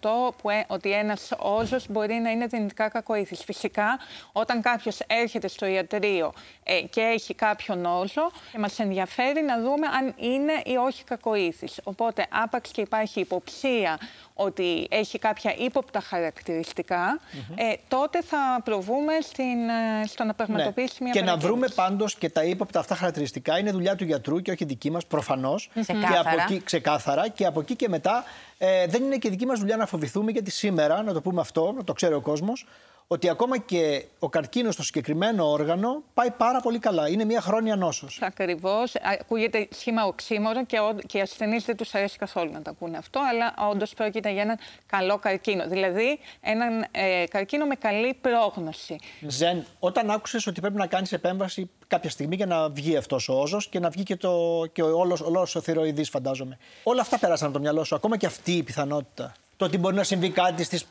15% 0.00 0.34
που 0.42 0.50
ε, 0.50 0.64
ότι 0.66 0.90
ένας 0.90 1.32
όζος 1.38 1.86
μπορεί 1.88 2.14
να 2.14 2.30
είναι 2.30 2.46
δυνητικά 2.46 2.88
κακοήθης. 2.88 3.44
Φυσικά, 3.44 3.98
όταν 4.32 4.62
κάποιος 4.62 5.00
έρχεται 5.06 5.48
στο 5.48 5.66
ιατρείο 5.66 6.32
ε, 6.62 6.80
και 6.80 7.00
έχει 7.00 7.34
κάποιον 7.34 7.84
όζο, 7.84 8.30
ε, 8.52 8.58
μας 8.58 8.78
ενδιαφέρει 8.78 9.42
να 9.42 9.60
δούμε 9.60 9.86
αν 9.86 10.14
είναι 10.16 10.52
ή 10.64 10.76
όχι 10.76 11.04
κακοήθης. 11.04 11.80
Οπότε, 11.84 12.26
άπαξ 12.30 12.70
και 12.70 12.80
υπάρχει 12.80 13.20
υποψία 13.20 13.98
ότι 14.34 14.86
έχει 14.90 15.18
κάποια 15.18 15.54
ύποπτα 15.58 16.00
χαρακτηριστικά, 16.00 17.20
ε, 17.54 17.72
τότε 17.88 18.22
θα 18.22 18.60
προβούμε 18.64 19.12
στην, 19.22 19.68
ε, 20.02 20.06
στο 20.06 20.24
να 20.24 20.34
πραγματοποιήσει 20.34 21.02
μια 21.02 21.12
Ναι. 21.14 21.18
Και 21.20 21.24
να 21.24 21.26
παρακίνηση. 21.26 21.46
βρούμε 21.46 21.68
πάντως 21.74 22.14
και 22.14 22.30
τα 22.30 22.44
ύποπτα 22.44 22.78
αυτά 22.78 22.94
χαρακτηριστικά 22.94 23.58
είναι 23.58 23.70
δουλειά 23.70 23.94
του 23.96 24.04
γιατρού 24.04 24.40
και 24.40 24.50
όχι 24.50 24.64
δική 24.64 24.90
μας, 24.90 25.06
προφανώς. 25.06 25.70
Και 25.74 25.80
Ξεκάθαρα. 25.80 26.20
από 26.20 26.30
εκεί, 26.42 26.62
ξεκάθαρα. 26.64 27.28
Και 27.28 27.46
από 27.46 27.60
εκεί 27.60 27.76
και 27.76 27.88
μετά 27.88 28.24
ε, 28.58 28.86
δεν 28.86 29.02
είναι 29.02 29.16
και 29.16 29.28
δική 29.30 29.46
μας 29.46 29.58
δουλειά 29.58 29.76
να 29.76 29.86
φοβηθούμε, 29.86 30.30
γιατί 30.30 30.50
σήμερα, 30.50 31.02
να 31.02 31.12
το 31.12 31.20
πούμε 31.20 31.40
αυτό, 31.40 31.72
να 31.76 31.84
το 31.84 31.92
ξέρει 31.92 32.14
ο 32.14 32.20
κόσμος, 32.20 32.66
ότι 33.06 33.28
ακόμα 33.28 33.58
και 33.58 34.04
ο 34.18 34.28
καρκίνος 34.28 34.74
στο 34.74 34.82
συγκεκριμένο 34.82 35.50
όργανο 35.50 36.02
πάει 36.14 36.30
πάρα 36.30 36.60
πολύ 36.60 36.78
καλά. 36.78 37.08
Είναι 37.08 37.24
μια 37.24 37.40
χρόνια 37.40 37.76
νόσος. 37.76 38.18
Ακριβώς. 38.22 38.92
Ακούγεται 39.20 39.68
σχήμα 39.70 40.04
οξύμορο 40.04 40.64
και, 40.64 40.78
ο- 40.78 40.96
και 41.06 41.18
οι 41.18 41.20
ασθενείς 41.20 41.64
δεν 41.64 41.76
τους 41.76 41.94
αρέσει 41.94 42.18
καθόλου 42.18 42.52
να 42.52 42.62
το 42.62 42.70
ακούνε 42.70 42.96
αυτό, 42.96 43.20
αλλά 43.30 43.54
όντως 43.70 43.94
πρόκειται 43.94 44.30
για 44.32 44.42
έναν 44.42 44.58
καλό 44.86 45.18
καρκίνο. 45.18 45.68
Δηλαδή, 45.68 46.18
έναν 46.40 46.86
ε, 46.90 47.24
καρκίνο 47.30 47.66
με 47.66 47.74
καλή 47.74 48.14
πρόγνωση. 48.20 48.96
Ζεν, 49.26 49.64
όταν 49.78 50.10
άκουσες 50.10 50.46
ότι 50.46 50.60
πρέπει 50.60 50.76
να 50.76 50.86
κάνεις 50.86 51.12
επέμβαση 51.12 51.70
κάποια 51.86 52.10
στιγμή 52.10 52.36
για 52.36 52.46
να 52.46 52.68
βγει 52.70 52.96
αυτός 52.96 53.28
ο 53.28 53.40
όζος 53.40 53.68
και 53.68 53.78
να 53.78 53.90
βγει 53.90 54.02
και, 54.02 54.16
το, 54.16 54.64
και 54.72 54.82
ο, 54.82 54.98
όλος, 54.98 55.20
όλος 55.20 55.54
ο 55.54 55.60
θηροειδής, 55.60 56.08
φαντάζομαι. 56.08 56.58
Όλα 56.82 57.00
αυτά 57.00 57.18
πέρασαν 57.18 57.46
από 57.46 57.56
το 57.56 57.62
μυαλό 57.62 57.84
σου, 57.84 57.94
ακόμα 57.94 58.16
και 58.16 58.26
αυτή 58.26 58.52
η 58.52 58.62
πιθανότητα; 58.62 59.32
Το 59.56 59.64
ότι 59.64 59.78
μπορεί 59.78 59.94
να 59.96 60.02
συμβεί 60.02 60.30
κάτι 60.30 60.62
στις 60.64 60.86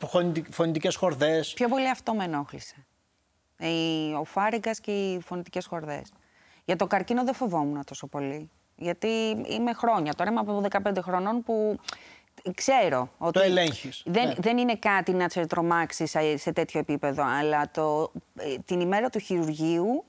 φωνητικές 0.50 0.96
χορδές. 0.96 1.52
Πιο 1.54 1.68
πολύ 1.68 1.90
αυτό 1.90 2.14
με 2.14 2.24
ενόχλησε. 2.24 2.86
Η- 3.58 4.12
Ο 4.20 4.24
φάριγγας 4.24 4.80
και 4.80 4.90
οι 4.92 5.20
φωνητικές 5.20 5.66
χορδές. 5.66 6.12
Για 6.64 6.76
το 6.76 6.86
καρκίνο 6.86 7.24
δεν 7.24 7.34
φοβόμουν 7.34 7.84
τόσο 7.84 8.06
πολύ. 8.06 8.50
Γιατί 8.76 9.06
είμαι 9.48 9.72
χρόνια. 9.72 10.14
Τώρα 10.14 10.30
είμαι 10.30 10.40
από 10.40 10.60
15 10.60 11.02
χρονών 11.02 11.42
που 11.42 11.78
ξέρω 12.54 13.10
ότι. 13.18 13.40
ελέγχεις, 13.40 14.02
Δεν, 14.06 14.26
ναι. 14.28 14.34
δεν 14.38 14.58
είναι 14.58 14.76
κάτι 14.76 15.12
να 15.12 15.28
σε 15.28 15.46
τρομάξει 15.46 16.06
σε, 16.06 16.36
σε 16.36 16.52
τέτοιο 16.52 16.80
επίπεδο. 16.80 17.22
Αλλά 17.24 17.70
το, 17.70 18.12
ε, 18.38 18.54
την 18.64 18.80
ημέρα 18.80 19.10
του 19.10 19.18
χειρουργείου 19.18 20.04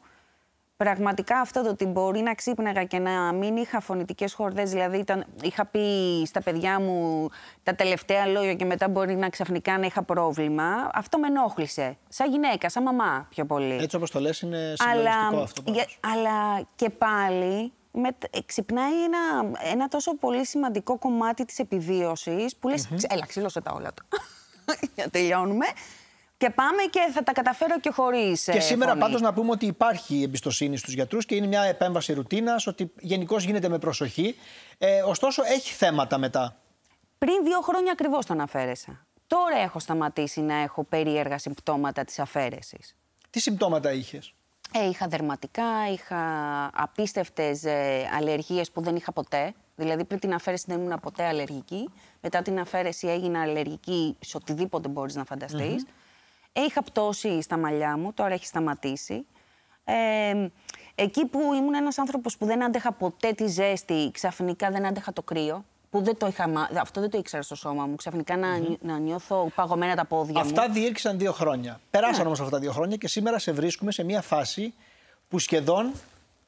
Πραγματικά 0.77 1.39
αυτό 1.39 1.63
το 1.63 1.69
ότι 1.69 1.85
μπορεί 1.85 2.19
να 2.19 2.33
ξύπναγα 2.35 2.83
και 2.83 2.99
να 2.99 3.33
μην 3.33 3.57
είχα 3.57 3.79
φωνητικές 3.79 4.33
χορδές, 4.33 4.69
δηλαδή 4.71 4.97
ήταν, 4.97 5.25
είχα 5.41 5.65
πει 5.65 5.79
στα 6.25 6.41
παιδιά 6.41 6.79
μου 6.79 7.27
τα 7.63 7.75
τελευταία 7.75 8.25
λόγια 8.25 8.53
και 8.53 8.65
μετά 8.65 8.87
μπορεί 8.89 9.15
να 9.15 9.29
ξαφνικά 9.29 9.77
να 9.77 9.85
είχα 9.85 10.03
πρόβλημα, 10.03 10.89
αυτό 10.93 11.17
με 11.19 11.27
ενόχλησε. 11.27 11.97
Σαν 12.09 12.31
γυναίκα, 12.31 12.69
σαν 12.69 12.83
μαμά 12.83 13.27
πιο 13.29 13.45
πολύ. 13.45 13.73
Έτσι 13.81 13.95
όπως 13.95 14.11
το 14.11 14.19
λες 14.19 14.39
είναι 14.41 14.73
συγκλονιστικό 14.75 15.41
αυτό. 15.43 15.61
πάντως. 15.61 15.75
για- 16.01 16.11
αλλά 16.13 16.67
και 16.75 16.89
πάλι 16.89 17.71
με, 17.91 18.07
ε, 18.29 18.39
ξυπνάει 18.45 19.03
ένα, 19.03 19.51
ένα 19.71 19.87
τόσο 19.87 20.15
πολύ 20.15 20.45
σημαντικό 20.45 20.97
κομμάτι 20.97 21.45
της 21.45 21.59
επιβίωσης 21.59 22.55
που 22.55 22.67
λες, 22.67 22.87
«Ξε- 22.95 23.13
έλα 23.13 23.25
ξύλωσε 23.25 23.61
τα 23.61 23.71
όλα 23.71 23.93
του. 23.93 24.05
Για 24.95 25.09
τελειώνουμε. 25.09 25.65
Και 26.45 26.51
πάμε 26.51 26.83
και 26.89 26.99
θα 27.13 27.23
τα 27.23 27.31
καταφέρω 27.31 27.79
και 27.79 27.89
χωρίς 27.89 28.43
Και 28.43 28.51
ε, 28.51 28.59
σήμερα 28.59 28.89
φωνή. 28.89 29.01
πάντως 29.01 29.21
να 29.21 29.33
πούμε 29.33 29.51
ότι 29.51 29.65
υπάρχει 29.65 30.23
εμπιστοσύνη 30.23 30.77
στους 30.77 30.93
γιατρούς 30.93 31.25
και 31.25 31.35
είναι 31.35 31.47
μια 31.47 31.61
επέμβαση 31.61 32.13
ρουτίνας, 32.13 32.67
ότι 32.67 32.91
γενικώς 32.99 33.43
γίνεται 33.43 33.69
με 33.69 33.79
προσοχή. 33.79 34.35
Ε, 34.77 35.01
ωστόσο 35.01 35.43
έχει 35.45 35.73
θέματα 35.73 36.17
μετά. 36.17 36.55
Πριν 37.17 37.43
δύο 37.43 37.61
χρόνια 37.61 37.91
ακριβώς 37.91 38.25
τον 38.25 38.39
αφαίρεσα. 38.39 39.05
Τώρα 39.27 39.57
έχω 39.57 39.79
σταματήσει 39.79 40.41
να 40.41 40.55
έχω 40.55 40.83
περίεργα 40.83 41.37
συμπτώματα 41.37 42.03
της 42.03 42.19
αφαίρεσης. 42.19 42.95
Τι 43.29 43.39
συμπτώματα 43.39 43.91
είχες; 43.91 44.33
Ε, 44.73 44.87
είχα 44.89 45.07
δερματικά, 45.07 45.91
είχα 45.91 46.21
απίστευτες 46.73 47.63
ε, 47.63 48.09
αλλεργίες 48.17 48.71
που 48.71 48.81
δεν 48.81 48.95
είχα 48.95 49.11
ποτέ. 49.11 49.53
Δηλαδή 49.75 50.03
πριν 50.05 50.19
την 50.19 50.33
αφαίρεση 50.33 50.65
δεν 50.67 50.79
ήμουν 50.79 50.99
ποτέ 50.99 51.23
αλλεργική. 51.23 51.89
Μετά 52.21 52.41
την 52.41 52.59
αφαίρεση 52.59 53.07
έγινα 53.07 53.41
αλλεργική 53.41 54.17
σε 54.19 54.37
οτιδήποτε 54.37 54.87
μπορείς 54.87 55.15
να 55.15 55.23
φανταστείς. 55.23 55.83
Ε, 55.83 55.87
είχα 56.61 56.83
πτώση 56.83 57.41
στα 57.41 57.57
μαλλιά 57.57 57.97
μου, 57.97 58.13
τώρα 58.13 58.33
έχει 58.33 58.45
σταματήσει. 58.45 59.25
Ε, 59.83 60.47
εκεί 60.95 61.25
που 61.25 61.39
ήμουν 61.53 61.73
ένας 61.73 61.97
άνθρωπος 61.97 62.37
που 62.37 62.45
δεν 62.45 62.63
άντεχα 62.63 62.91
ποτέ 62.91 63.31
τη 63.33 63.47
ζέστη, 63.47 64.09
ξαφνικά 64.13 64.69
δεν 64.71 64.85
άντεχα 64.85 65.13
το 65.13 65.21
κρύο. 65.21 65.65
Που 65.89 66.01
δεν 66.03 66.17
το 66.17 66.27
είχα, 66.27 66.47
μα- 66.47 66.69
αυτό 66.81 67.01
δεν 67.01 67.09
το 67.09 67.17
ήξερα 67.17 67.41
στο 67.43 67.55
σώμα 67.55 67.85
μου. 67.85 67.95
Ξαφνικά 67.95 68.37
να, 68.37 68.57
νιώ- 68.57 68.77
να 68.81 68.97
νιώθω 68.97 69.51
παγωμένα 69.55 69.95
τα 69.95 70.05
πόδια 70.05 70.33
μου. 70.33 70.39
Αυτά 70.39 70.69
διήρκησαν 70.69 71.17
δύο 71.17 71.31
χρόνια. 71.31 71.79
Περάσαν 71.89 72.25
όμως 72.25 72.39
αυτά 72.39 72.51
τα 72.51 72.59
δύο 72.59 72.71
χρόνια 72.71 72.97
και 72.97 73.07
σήμερα 73.07 73.39
σε 73.39 73.51
βρίσκουμε 73.51 73.91
σε 73.91 74.03
μια 74.03 74.21
φάση 74.21 74.73
που 75.29 75.39
σχεδόν 75.39 75.91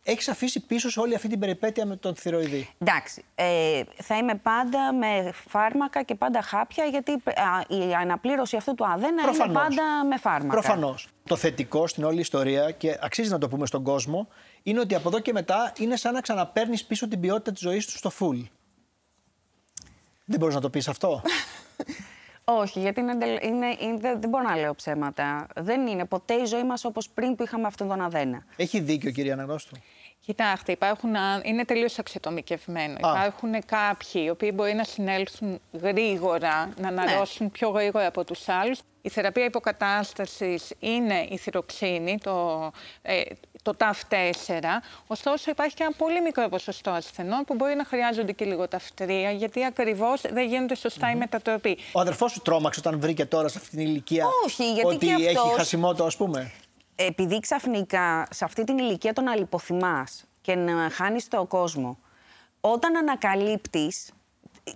έχεις 0.08 0.28
αφήσει 0.28 0.60
πίσω 0.60 0.90
σε 0.90 1.00
όλη 1.00 1.16
αυτή 1.16 1.28
την 1.28 1.40
περιπέτεια 1.40 1.86
με 1.86 1.96
τον 1.96 2.16
θηροειδή. 2.16 2.70
Εντάξει. 2.78 3.24
Ε, 3.36 3.82
θα 4.02 4.18
είμαι 4.18 4.36
πάντα 4.36 4.94
με 4.94 5.32
φάρμακα 5.48 6.04
και 6.04 6.16
πάντα 6.16 6.42
χάπια, 6.42 6.86
γιατί 6.86 7.12
η 7.68 7.94
αναπλήρωση 8.02 8.56
αυτού 8.56 8.74
του 8.74 8.86
αδένα 8.88 9.22
είναι 9.22 9.54
πάντα 9.54 10.06
με 10.10 10.18
φάρμακα. 10.18 10.48
Προφανώς. 10.48 11.08
Το 11.24 11.36
θετικό 11.36 11.88
στην 11.88 12.04
όλη 12.04 12.20
ιστορία, 12.20 12.72
και 12.72 12.98
αξίζει 13.02 13.30
να 13.30 13.38
το 13.38 13.48
πούμε 13.48 13.66
στον 13.66 13.84
κόσμο, 13.84 14.28
είναι 14.64 14.80
ότι 14.80 14.96
από 14.96 15.08
εδώ 15.10 15.20
και 15.20 15.32
μετά 15.32 15.74
είναι 15.78 15.96
σαν 15.96 16.14
να 16.14 16.22
ξαναπέρνει 16.22 16.80
πίσω 16.88 17.08
την 17.08 17.20
ποιότητα 17.20 17.52
της 17.52 17.62
ζωής 17.62 17.86
του 17.86 17.98
στο 17.98 18.12
full. 18.20 18.44
Δεν 20.26 20.40
μπορείς 20.40 20.56
να 20.56 20.62
το 20.62 20.70
πεις 20.70 20.88
αυτό; 20.88 21.22
Όχι, 22.50 22.80
γιατί 22.80 23.00
είναι, 23.00 23.14
είναι, 23.42 23.76
είναι, 23.80 24.00
δεν 24.00 24.30
μπορώ 24.30 24.44
να 24.44 24.56
λέω 24.56 24.76
ψέματα. 24.76 25.48
Δεν 25.56 25.88
είναι 25.88 26.06
ποτέ 26.06 26.34
η 26.34 26.46
ζωή 26.46 26.64
μας 26.64 26.86
όπως 26.86 27.10
πριν 27.10 27.36
που 27.36 27.44
είχαμε 27.44 27.68
αυτόν 27.68 27.88
τον 27.88 28.02
αδένα. 28.02 28.46
Έχει 28.56 28.80
δίκιο, 28.80 29.12
κυρία 29.12 29.34
Αναγνώστου. 29.34 29.76
Κοιτάξτε, 30.28 30.72
υπάρχουν, 30.72 31.10
είναι 31.44 31.66
τελείως 31.66 32.00
αξιοτομικευμένο. 32.00 32.96
Υπάρχουν 33.00 33.52
κάποιοι 33.66 34.22
οι 34.26 34.30
οποίοι 34.30 34.52
μπορεί 34.54 34.74
να 34.74 34.84
συνέλθουν 34.84 35.60
γρήγορα, 35.82 36.70
να 36.78 36.92
ναι. 36.92 37.02
αναρρώσουν 37.02 37.52
πιο 37.52 37.70
γρήγορα 37.70 38.06
από 38.06 38.24
τους 38.24 38.50
άλλους. 38.50 38.80
Η 39.02 39.10
θεραπεία 39.10 39.46
υποκατάστασης 39.46 40.74
είναι 40.80 41.28
η 41.30 41.38
θυροξίνη, 41.38 42.18
το, 42.24 42.72
ε, 43.02 43.22
το 43.62 43.74
TAF4. 43.78 44.64
Ωστόσο, 45.08 45.52
υπάρχει 45.52 45.76
και 45.76 45.84
ένα 45.84 45.92
πολύ 45.98 46.22
μικρό 46.22 46.50
ποσοστό 46.50 46.90
ασθενών 46.90 47.44
που 47.44 47.56
μπορεί 47.56 47.76
να 47.76 47.86
χρειάζονται 47.86 48.32
και 48.32 48.46
λίγο 48.46 48.68
ταυτρία, 48.68 49.32
γιατί 49.32 49.66
ακριβώς 49.66 50.22
δεν 50.22 50.48
γίνεται 50.48 50.76
σωστά 50.76 51.12
η 51.12 51.16
μετατροπή. 51.16 51.78
Ο 51.92 52.00
αδερφός 52.00 52.32
σου 52.32 52.42
τρόμαξε 52.42 52.80
όταν 52.86 53.00
βρήκε 53.00 53.26
τώρα 53.26 53.48
σε 53.48 53.58
αυτή 53.58 53.70
την 53.70 53.80
ηλικία 53.80 54.26
Όχι, 54.46 54.74
γιατί 54.74 54.96
ότι 54.96 55.06
και 55.06 55.28
έχει 55.28 55.54
χασιμότο, 55.56 56.04
ας 56.04 56.18
πούμε; 56.18 56.52
Επειδή 57.00 57.40
ξαφνικά 57.40 58.28
σε 58.30 58.46
αυτή 58.46 58.64
την 58.64 58.78
ηλικία 58.78 59.14
τον 59.14 59.28
αλυποθυμάς 59.28 60.26
και 60.42 60.56
να 60.56 60.90
χάνεις 60.90 61.28
το 61.28 61.46
κόσμο, 61.46 62.00
όταν 62.62 62.96
ανακαλύπτεις. 62.96 64.12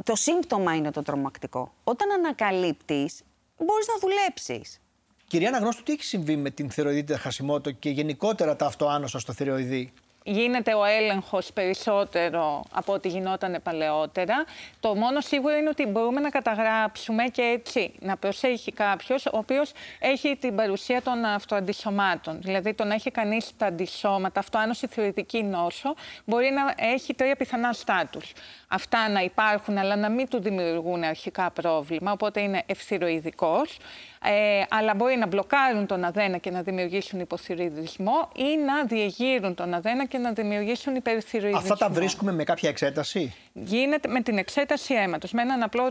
Το 0.03 0.15
σύμπτωμα 0.15 0.75
είναι 0.75 0.91
το 0.91 1.01
τρομακτικό. 1.01 1.73
Όταν 1.83 2.11
ανακαλύπτεις, 2.11 3.21
μπορείς 3.57 3.87
να 3.87 3.99
δουλέψεις. 3.99 4.81
Κυρία 5.27 5.47
Αναγνώστου, 5.47 5.83
τι 5.83 5.91
έχει 5.91 6.03
συμβεί 6.03 6.35
με 6.35 6.49
την 6.49 6.69
θηροειδίτιδα 6.69 7.19
χασιμότο 7.19 7.71
και 7.71 7.89
γενικότερα 7.89 8.55
τα 8.55 8.65
αυτοάνωσα 8.65 9.19
στο 9.19 9.33
θηροειδή 9.33 9.93
γίνεται 10.23 10.73
ο 10.73 10.83
έλεγχος 10.83 11.53
περισσότερο 11.53 12.63
από 12.71 12.93
ό,τι 12.93 13.07
γινόταν 13.07 13.59
παλαιότερα. 13.63 14.45
Το 14.79 14.95
μόνο 14.95 15.21
σίγουρο 15.21 15.55
είναι 15.55 15.69
ότι 15.69 15.85
μπορούμε 15.85 16.19
να 16.19 16.29
καταγράψουμε 16.29 17.23
και 17.23 17.41
έτσι 17.41 17.93
να 17.99 18.17
προσέχει 18.17 18.71
κάποιος 18.71 19.25
ο 19.25 19.37
οποίος 19.37 19.71
έχει 19.99 20.35
την 20.35 20.55
παρουσία 20.55 21.01
των 21.01 21.25
αυτοαντισωμάτων. 21.25 22.41
Δηλαδή 22.41 22.73
το 22.73 22.83
να 22.83 22.93
έχει 22.93 23.11
κανείς 23.11 23.51
τα 23.57 23.65
αντισώματα, 23.65 24.39
αυτοάνωση 24.39 24.87
θεωρητική 24.87 25.43
νόσο, 25.43 25.93
μπορεί 26.25 26.51
να 26.51 26.85
έχει 26.85 27.13
τρία 27.13 27.35
πιθανά 27.35 27.73
στάτους. 27.73 28.33
Αυτά 28.67 29.09
να 29.09 29.21
υπάρχουν 29.21 29.77
αλλά 29.77 29.95
να 29.95 30.09
μην 30.09 30.27
του 30.27 30.41
δημιουργούν 30.41 31.03
αρχικά 31.03 31.51
πρόβλημα, 31.51 32.11
οπότε 32.11 32.41
είναι 32.41 32.63
ευθυροειδικός. 32.65 33.77
Ε, 34.25 34.63
αλλά 34.69 34.93
μπορεί 34.93 35.17
να 35.17 35.27
μπλοκάρουν 35.27 35.85
τον 35.85 36.03
αδένα 36.03 36.37
και 36.37 36.51
να 36.51 36.61
δημιουργήσουν 36.61 37.19
υποθυροειδισμό 37.19 38.29
ή 38.35 38.57
να 38.65 38.85
διεγείρουν 38.85 39.55
τον 39.55 39.73
αδένα 39.73 40.05
και 40.05 40.17
να 40.17 40.31
δημιουργήσουν 40.31 40.95
υπερθυροειδισμό. 40.95 41.73
Αυτά 41.73 41.75
τα 41.75 41.89
βρίσκουμε 41.89 42.31
με 42.31 42.43
κάποια 42.43 42.69
εξέταση; 42.69 43.33
Γίνεται 43.53 44.07
με 44.07 44.21
την 44.21 44.37
εξέταση 44.37 44.93
αίματος, 44.93 45.31
με 45.31 45.41
έναν 45.41 45.63
απλό 45.63 45.87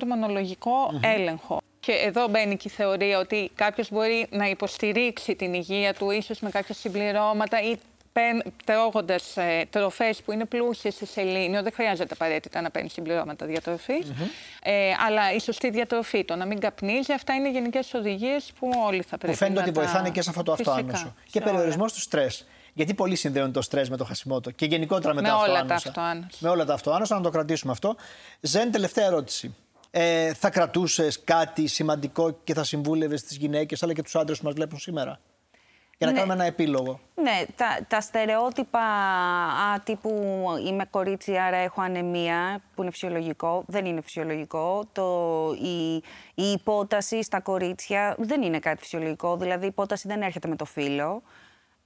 έλεγχο. 1.01 1.61
Και 1.81 1.93
εδώ 1.93 2.29
μπαίνει 2.29 2.57
και 2.57 2.69
η 2.69 2.71
θεωρία 2.71 3.19
ότι 3.19 3.51
κάποιος 3.55 3.90
μπορεί 3.90 4.27
να 4.31 4.47
υποστηρίξει 4.49 5.35
την 5.35 5.55
υγεία 5.55 5.95
του, 5.95 6.11
ίσως 6.11 6.40
με 6.40 6.51
κάποια 6.51 6.75
συμπληρώματα 6.75 7.62
ή 7.62 7.77
τρώγοντας 8.64 9.37
ε, 9.37 9.66
τροφές 9.70 10.23
που 10.23 10.33
είναι 10.33 10.44
πλούσιε 10.44 10.90
σε 10.90 11.07
σελήνιο, 11.07 11.62
δεν 11.62 11.73
χρειάζεται 11.73 12.14
απαραίτητα 12.14 12.61
να 12.61 12.70
παίρνεις 12.70 12.92
συμπληρώματα 12.92 13.46
διατροφής. 13.46 14.12
ε, 14.62 14.92
αλλά 15.07 15.33
η 15.33 15.40
σωστή 15.40 15.70
διατροφή, 15.70 16.25
το 16.25 16.37
να 16.37 16.46
μην 16.46 16.59
καπνίζει, 16.61 17.12
αυτά 17.12 17.35
είναι 17.35 17.51
γενικές 17.51 17.94
οδηγίες 17.94 18.53
που 18.59 18.70
όλοι 18.87 19.03
θα 19.03 19.18
πρέπει 19.18 19.33
που 19.33 19.38
φαίνεται 19.38 19.61
να 19.61 19.66
ότι 19.66 19.79
βοηθάνε 19.79 20.11
και 20.11 20.23
σε 20.23 20.31
αυτό 20.31 20.42
το 20.42 20.53
αυτοάνωσο. 20.53 21.14
Και 21.31 21.40
περιορισμός 21.40 21.92
του 21.92 22.01
στρες. 22.01 22.46
Γιατί 22.73 22.94
πολλοί 22.94 23.16
συνδέουν 23.16 23.53
το 23.53 23.62
στρες 23.62 23.90
με 23.90 23.96
το 23.96 24.05
χασιμότο 24.05 24.51
και 24.51 24.66
γενικότερα 24.66 25.14
με, 25.14 25.20
με 25.20 25.29
τα 25.29 25.37
όλα 25.37 25.64
τα 25.64 25.75
αυτοάνωσα. 25.75 26.29
Με 26.38 26.49
όλα 26.49 26.64
τα 26.64 26.75
αυτοάνωσα, 26.75 27.14
να 27.14 27.20
το 27.20 27.31
κρατήσουμε 27.31 27.73
αυτό. 27.73 27.96
Ζεν, 28.40 28.70
τελευταία 28.70 29.07
ερώτηση. 29.07 29.55
Ε, 29.90 30.35
θα 30.35 30.51
κρατούσες 30.51 31.20
κάτι 31.25 31.66
σημαντικό 31.66 32.38
και 32.44 32.55
θα 32.55 32.64
συμβούλευες 32.64 33.23
τις 33.23 33.37
γυναίκες 33.37 33.83
αλλά 33.83 33.92
και 33.92 34.03
τους 34.03 34.16
άντρες 34.16 34.38
που 34.38 34.44
μας 34.44 34.55
βλέπουν 34.55 34.79
σήμερα; 34.79 35.20
Για 36.01 36.09
να 36.09 36.13
ναι. 36.13 36.19
κάνουμε 36.19 36.35
ένα 36.35 36.45
επίλογο. 36.45 37.01
Ναι, 37.15 37.45
τα, 37.57 37.79
τα 37.89 38.01
στερεότυπα 38.01 38.81
α, 38.81 39.81
τύπου 39.85 40.43
είμαι 40.67 40.85
κορίτσι, 40.91 41.37
άρα 41.37 41.57
έχω 41.57 41.81
ανεμία, 41.81 42.61
που 42.75 42.83
είναι 42.83 42.91
φυσιολογικό, 42.91 43.65
δεν 43.67 43.85
είναι 43.85 44.01
φυσιολογικό. 44.01 44.85
Το, 44.93 45.07
η, 45.63 45.95
η 46.35 46.51
υπόταση 46.53 47.23
στα 47.23 47.41
κορίτσια 47.41 48.15
δεν 48.19 48.43
είναι 48.43 48.59
κάτι 48.59 48.83
φυσιολογικό, 48.83 49.37
δηλαδή 49.37 49.65
η 49.65 49.69
υπόταση 49.69 50.09
δεν 50.09 50.23
έρχεται 50.23 50.49
με 50.49 50.57
το 50.57 50.65
φύλλο. 50.65 51.23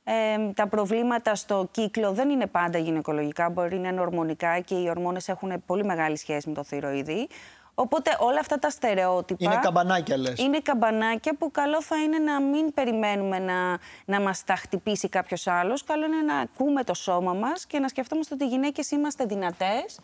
Ε, 0.05 0.53
τα 0.55 0.67
προβλήματα 0.67 1.35
στο 1.35 1.69
κύκλο 1.71 2.13
δεν 2.13 2.29
είναι 2.31 2.47
πάντα 2.47 2.79
γυναικολογικά, 2.79 3.51
μπορεί 3.51 3.79
να 3.79 3.89
είναι 3.89 4.01
ορμονικά 4.01 4.61
και 4.61 4.75
οι 4.75 4.89
ορμόνες 4.89 5.29
έχουν 5.29 5.63
πολύ 5.67 5.85
μεγάλη 5.85 6.17
σχέση 6.17 6.49
με 6.49 6.55
το 6.55 6.65
θηροειδή. 6.65 7.29
Οπότε 7.75 8.17
όλα 8.19 8.41
αυτά 8.41 8.59
τα 8.59 8.71
στερεότυπα. 8.71 9.45
Είναι 9.45 9.59
καμπανάκια, 9.63 10.17
λες. 10.17 10.39
Είναι 10.39 10.59
καμπανάκια 10.61 11.35
που 11.37 11.51
καλό 11.51 11.83
θα 11.83 11.97
είναι 11.97 12.19
να 12.19 12.41
μην 12.41 12.75
περιμένουμε 12.75 13.39
να, 13.39 13.79
να 14.05 14.21
μας 14.21 14.45
τα 14.45 14.55
χτυπήσει 14.55 15.09
κάποιος 15.09 15.47
άλλος. 15.47 15.85
Καλό 15.85 16.05
είναι 16.05 16.21
να 16.21 16.37
ακούμε 16.37 16.85
το 16.85 16.95
σώμα 16.95 17.33
μας 17.33 17.67
και 17.67 17.79
να 17.79 17.89
σκεφτόμαστε 17.89 18.35
ότι 18.35 18.45
οι 18.45 18.49
γυναίκες 18.49 18.91
είμαστε 18.91 19.25
δυνατές 19.25 19.99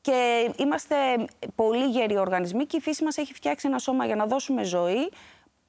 και 0.00 0.50
είμαστε 0.56 0.96
πολύ 1.54 1.86
γεροί 1.86 2.18
οργανισμοί 2.18 2.66
και 2.66 2.76
η 2.76 2.80
φύση 2.80 3.04
μας 3.04 3.16
έχει 3.16 3.34
φτιάξει 3.34 3.68
ένα 3.68 3.78
σώμα 3.78 4.06
για 4.06 4.16
να 4.16 4.26
δώσουμε 4.26 4.62
ζωή. 4.62 5.10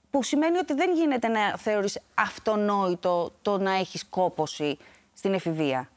Που 0.10 0.24
σημαίνει 0.24 0.58
ότι 0.58 0.74
δεν 0.74 0.94
γίνεται 0.96 1.28
να 1.28 1.58
θεωρείς 1.58 2.00
αυτονόητο 2.13 3.32
το 3.41 3.58
να 3.58 3.72
έχεις 3.72 4.06
κόποση 4.06 4.78
στην 5.13 5.34
εφηβεία. 5.34 5.89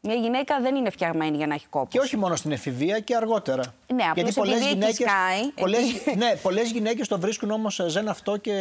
Μια 0.00 0.14
γυναίκα 0.14 0.60
δεν 0.60 0.74
είναι 0.74 0.90
φτιαγμένη 0.90 1.36
για 1.36 1.46
να 1.46 1.54
έχει 1.54 1.66
κόπος. 1.66 1.88
Και 1.88 1.98
όχι 1.98 2.16
μόνο 2.16 2.36
στην 2.36 2.52
εφηβεία 2.52 2.98
και 3.00 3.16
αργότερα. 3.16 3.62
Ναι, 3.94 4.04
Γιατί 4.14 4.32
πολλές 4.32 4.66
γυναίκε. 4.66 5.04
Πολλές, 5.54 5.80
ναι, 6.16 6.36
πολλές 6.42 6.70
γυναίκες 6.70 7.08
το 7.08 7.18
βρίσκουν 7.20 7.50
όμως 7.50 7.80
ζεν 7.86 8.08
αυτό 8.08 8.36
και 8.36 8.52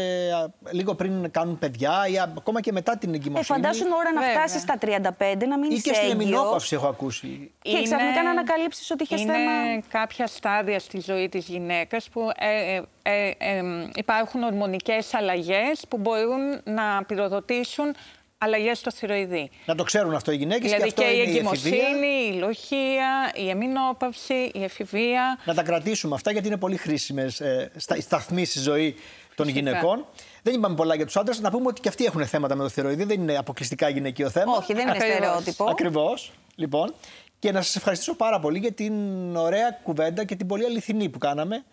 λίγο 0.71 0.95
πριν 0.95 1.31
κάνουν 1.31 1.59
παιδιά 1.59 2.07
ή 2.11 2.19
ακόμα 2.19 2.61
και 2.61 2.71
μετά 2.71 2.97
την 2.97 3.13
εγκυμοσύνη. 3.13 3.59
Ε, 3.59 3.61
φαντάσου 3.61 3.85
ώρα 3.97 4.11
να 4.13 4.21
φτάσει 4.21 4.59
στα 4.59 4.77
35 4.81 5.47
να 5.47 5.57
μην 5.57 5.71
είσαι. 5.71 5.89
Ή 5.89 5.91
και 5.91 5.93
στην 5.93 6.09
εμεινόπαυση 6.09 6.75
έχω 6.75 6.87
ακούσει. 6.87 7.51
Και 7.61 7.69
είναι... 7.69 7.81
ξαφνικά 7.81 8.23
να 8.23 8.29
ανακαλύψεις 8.29 8.91
ότι 8.91 9.03
είχες 9.03 9.21
θέμα. 9.21 9.33
Είναι 9.33 9.83
κάποια 9.89 10.27
στάδια 10.27 10.79
στη 10.79 10.99
ζωή 10.99 11.29
της 11.29 11.47
γυναίκας 11.47 12.09
που 12.09 12.29
ε, 12.35 12.75
ε, 12.75 12.81
ε, 13.03 13.57
ε 13.59 13.61
υπάρχουν 13.95 14.43
ορμονικές 14.43 15.13
αλλαγές 15.13 15.85
που 15.89 15.97
μπορούν 15.97 16.61
να 16.63 17.03
πυροδοτήσουν 17.07 17.95
αλλαγές 18.37 18.77
στο 18.77 18.91
θηροειδή. 18.91 19.49
Να 19.65 19.75
το 19.75 19.83
ξέρουν 19.83 20.13
αυτό 20.13 20.31
οι 20.31 20.35
γυναίκες 20.35 20.71
δηλαδή 20.71 20.93
και 20.93 21.01
αυτό 21.01 21.01
και 21.01 21.17
είναι 21.17 21.31
η 21.31 21.35
εγκυμοσύνη, 21.35 22.07
η, 22.31 22.35
η 22.35 22.39
λοχεία, 22.39 23.31
η 23.35 23.49
εμεινόπαυση, 23.49 24.51
η 24.53 24.63
εφηβεία. 24.63 25.39
Να 25.45 25.53
τα 25.53 25.63
κρατήσουμε 25.63 26.15
αυτά 26.15 26.31
γιατί 26.31 26.47
είναι 26.47 26.57
πολύ 26.57 26.77
χρήσιμες 26.77 27.39
ε, 27.39 27.71
σταθμοί 27.99 28.45
στη 28.45 28.59
ζωή 28.59 28.95
των 29.35 29.47
γυναικών. 29.47 30.05
Δεν 30.41 30.53
είπαμε 30.53 30.75
πολλά 30.75 30.95
για 30.95 31.05
τους 31.05 31.17
άντρες. 31.17 31.39
Να 31.39 31.49
πούμε 31.51 31.67
ότι 31.67 31.81
και 31.81 31.89
αυτοί 31.89 32.05
έχουν 32.05 32.25
θέματα 32.25 32.55
με 32.55 32.63
το 32.63 32.69
θηροειδή. 32.69 33.03
Δεν 33.03 33.21
είναι 33.21 33.37
αποκλειστικά 33.37 33.89
γυναικείο 33.89 34.29
θέμα. 34.29 34.53
Όχι, 34.57 34.73
δεν 34.73 34.87
είναι 34.87 34.99
στερεότυπο. 34.99 35.65
Ακριβώς. 35.69 36.31
Λοιπόν. 36.55 36.93
Και 37.39 37.51
να 37.51 37.61
σας 37.61 37.75
ευχαριστήσω 37.75 38.15
πάρα 38.15 38.39
πολύ 38.39 38.59
για 38.59 38.71
την 38.71 38.93
ωραία 39.35 39.79
κουβέντα 39.83 40.23
και 40.23 40.35
την 40.35 40.47
πολύ 40.47 40.65
αληθινή 40.65 41.09
που 41.09 41.17
κάναμε 41.17 41.63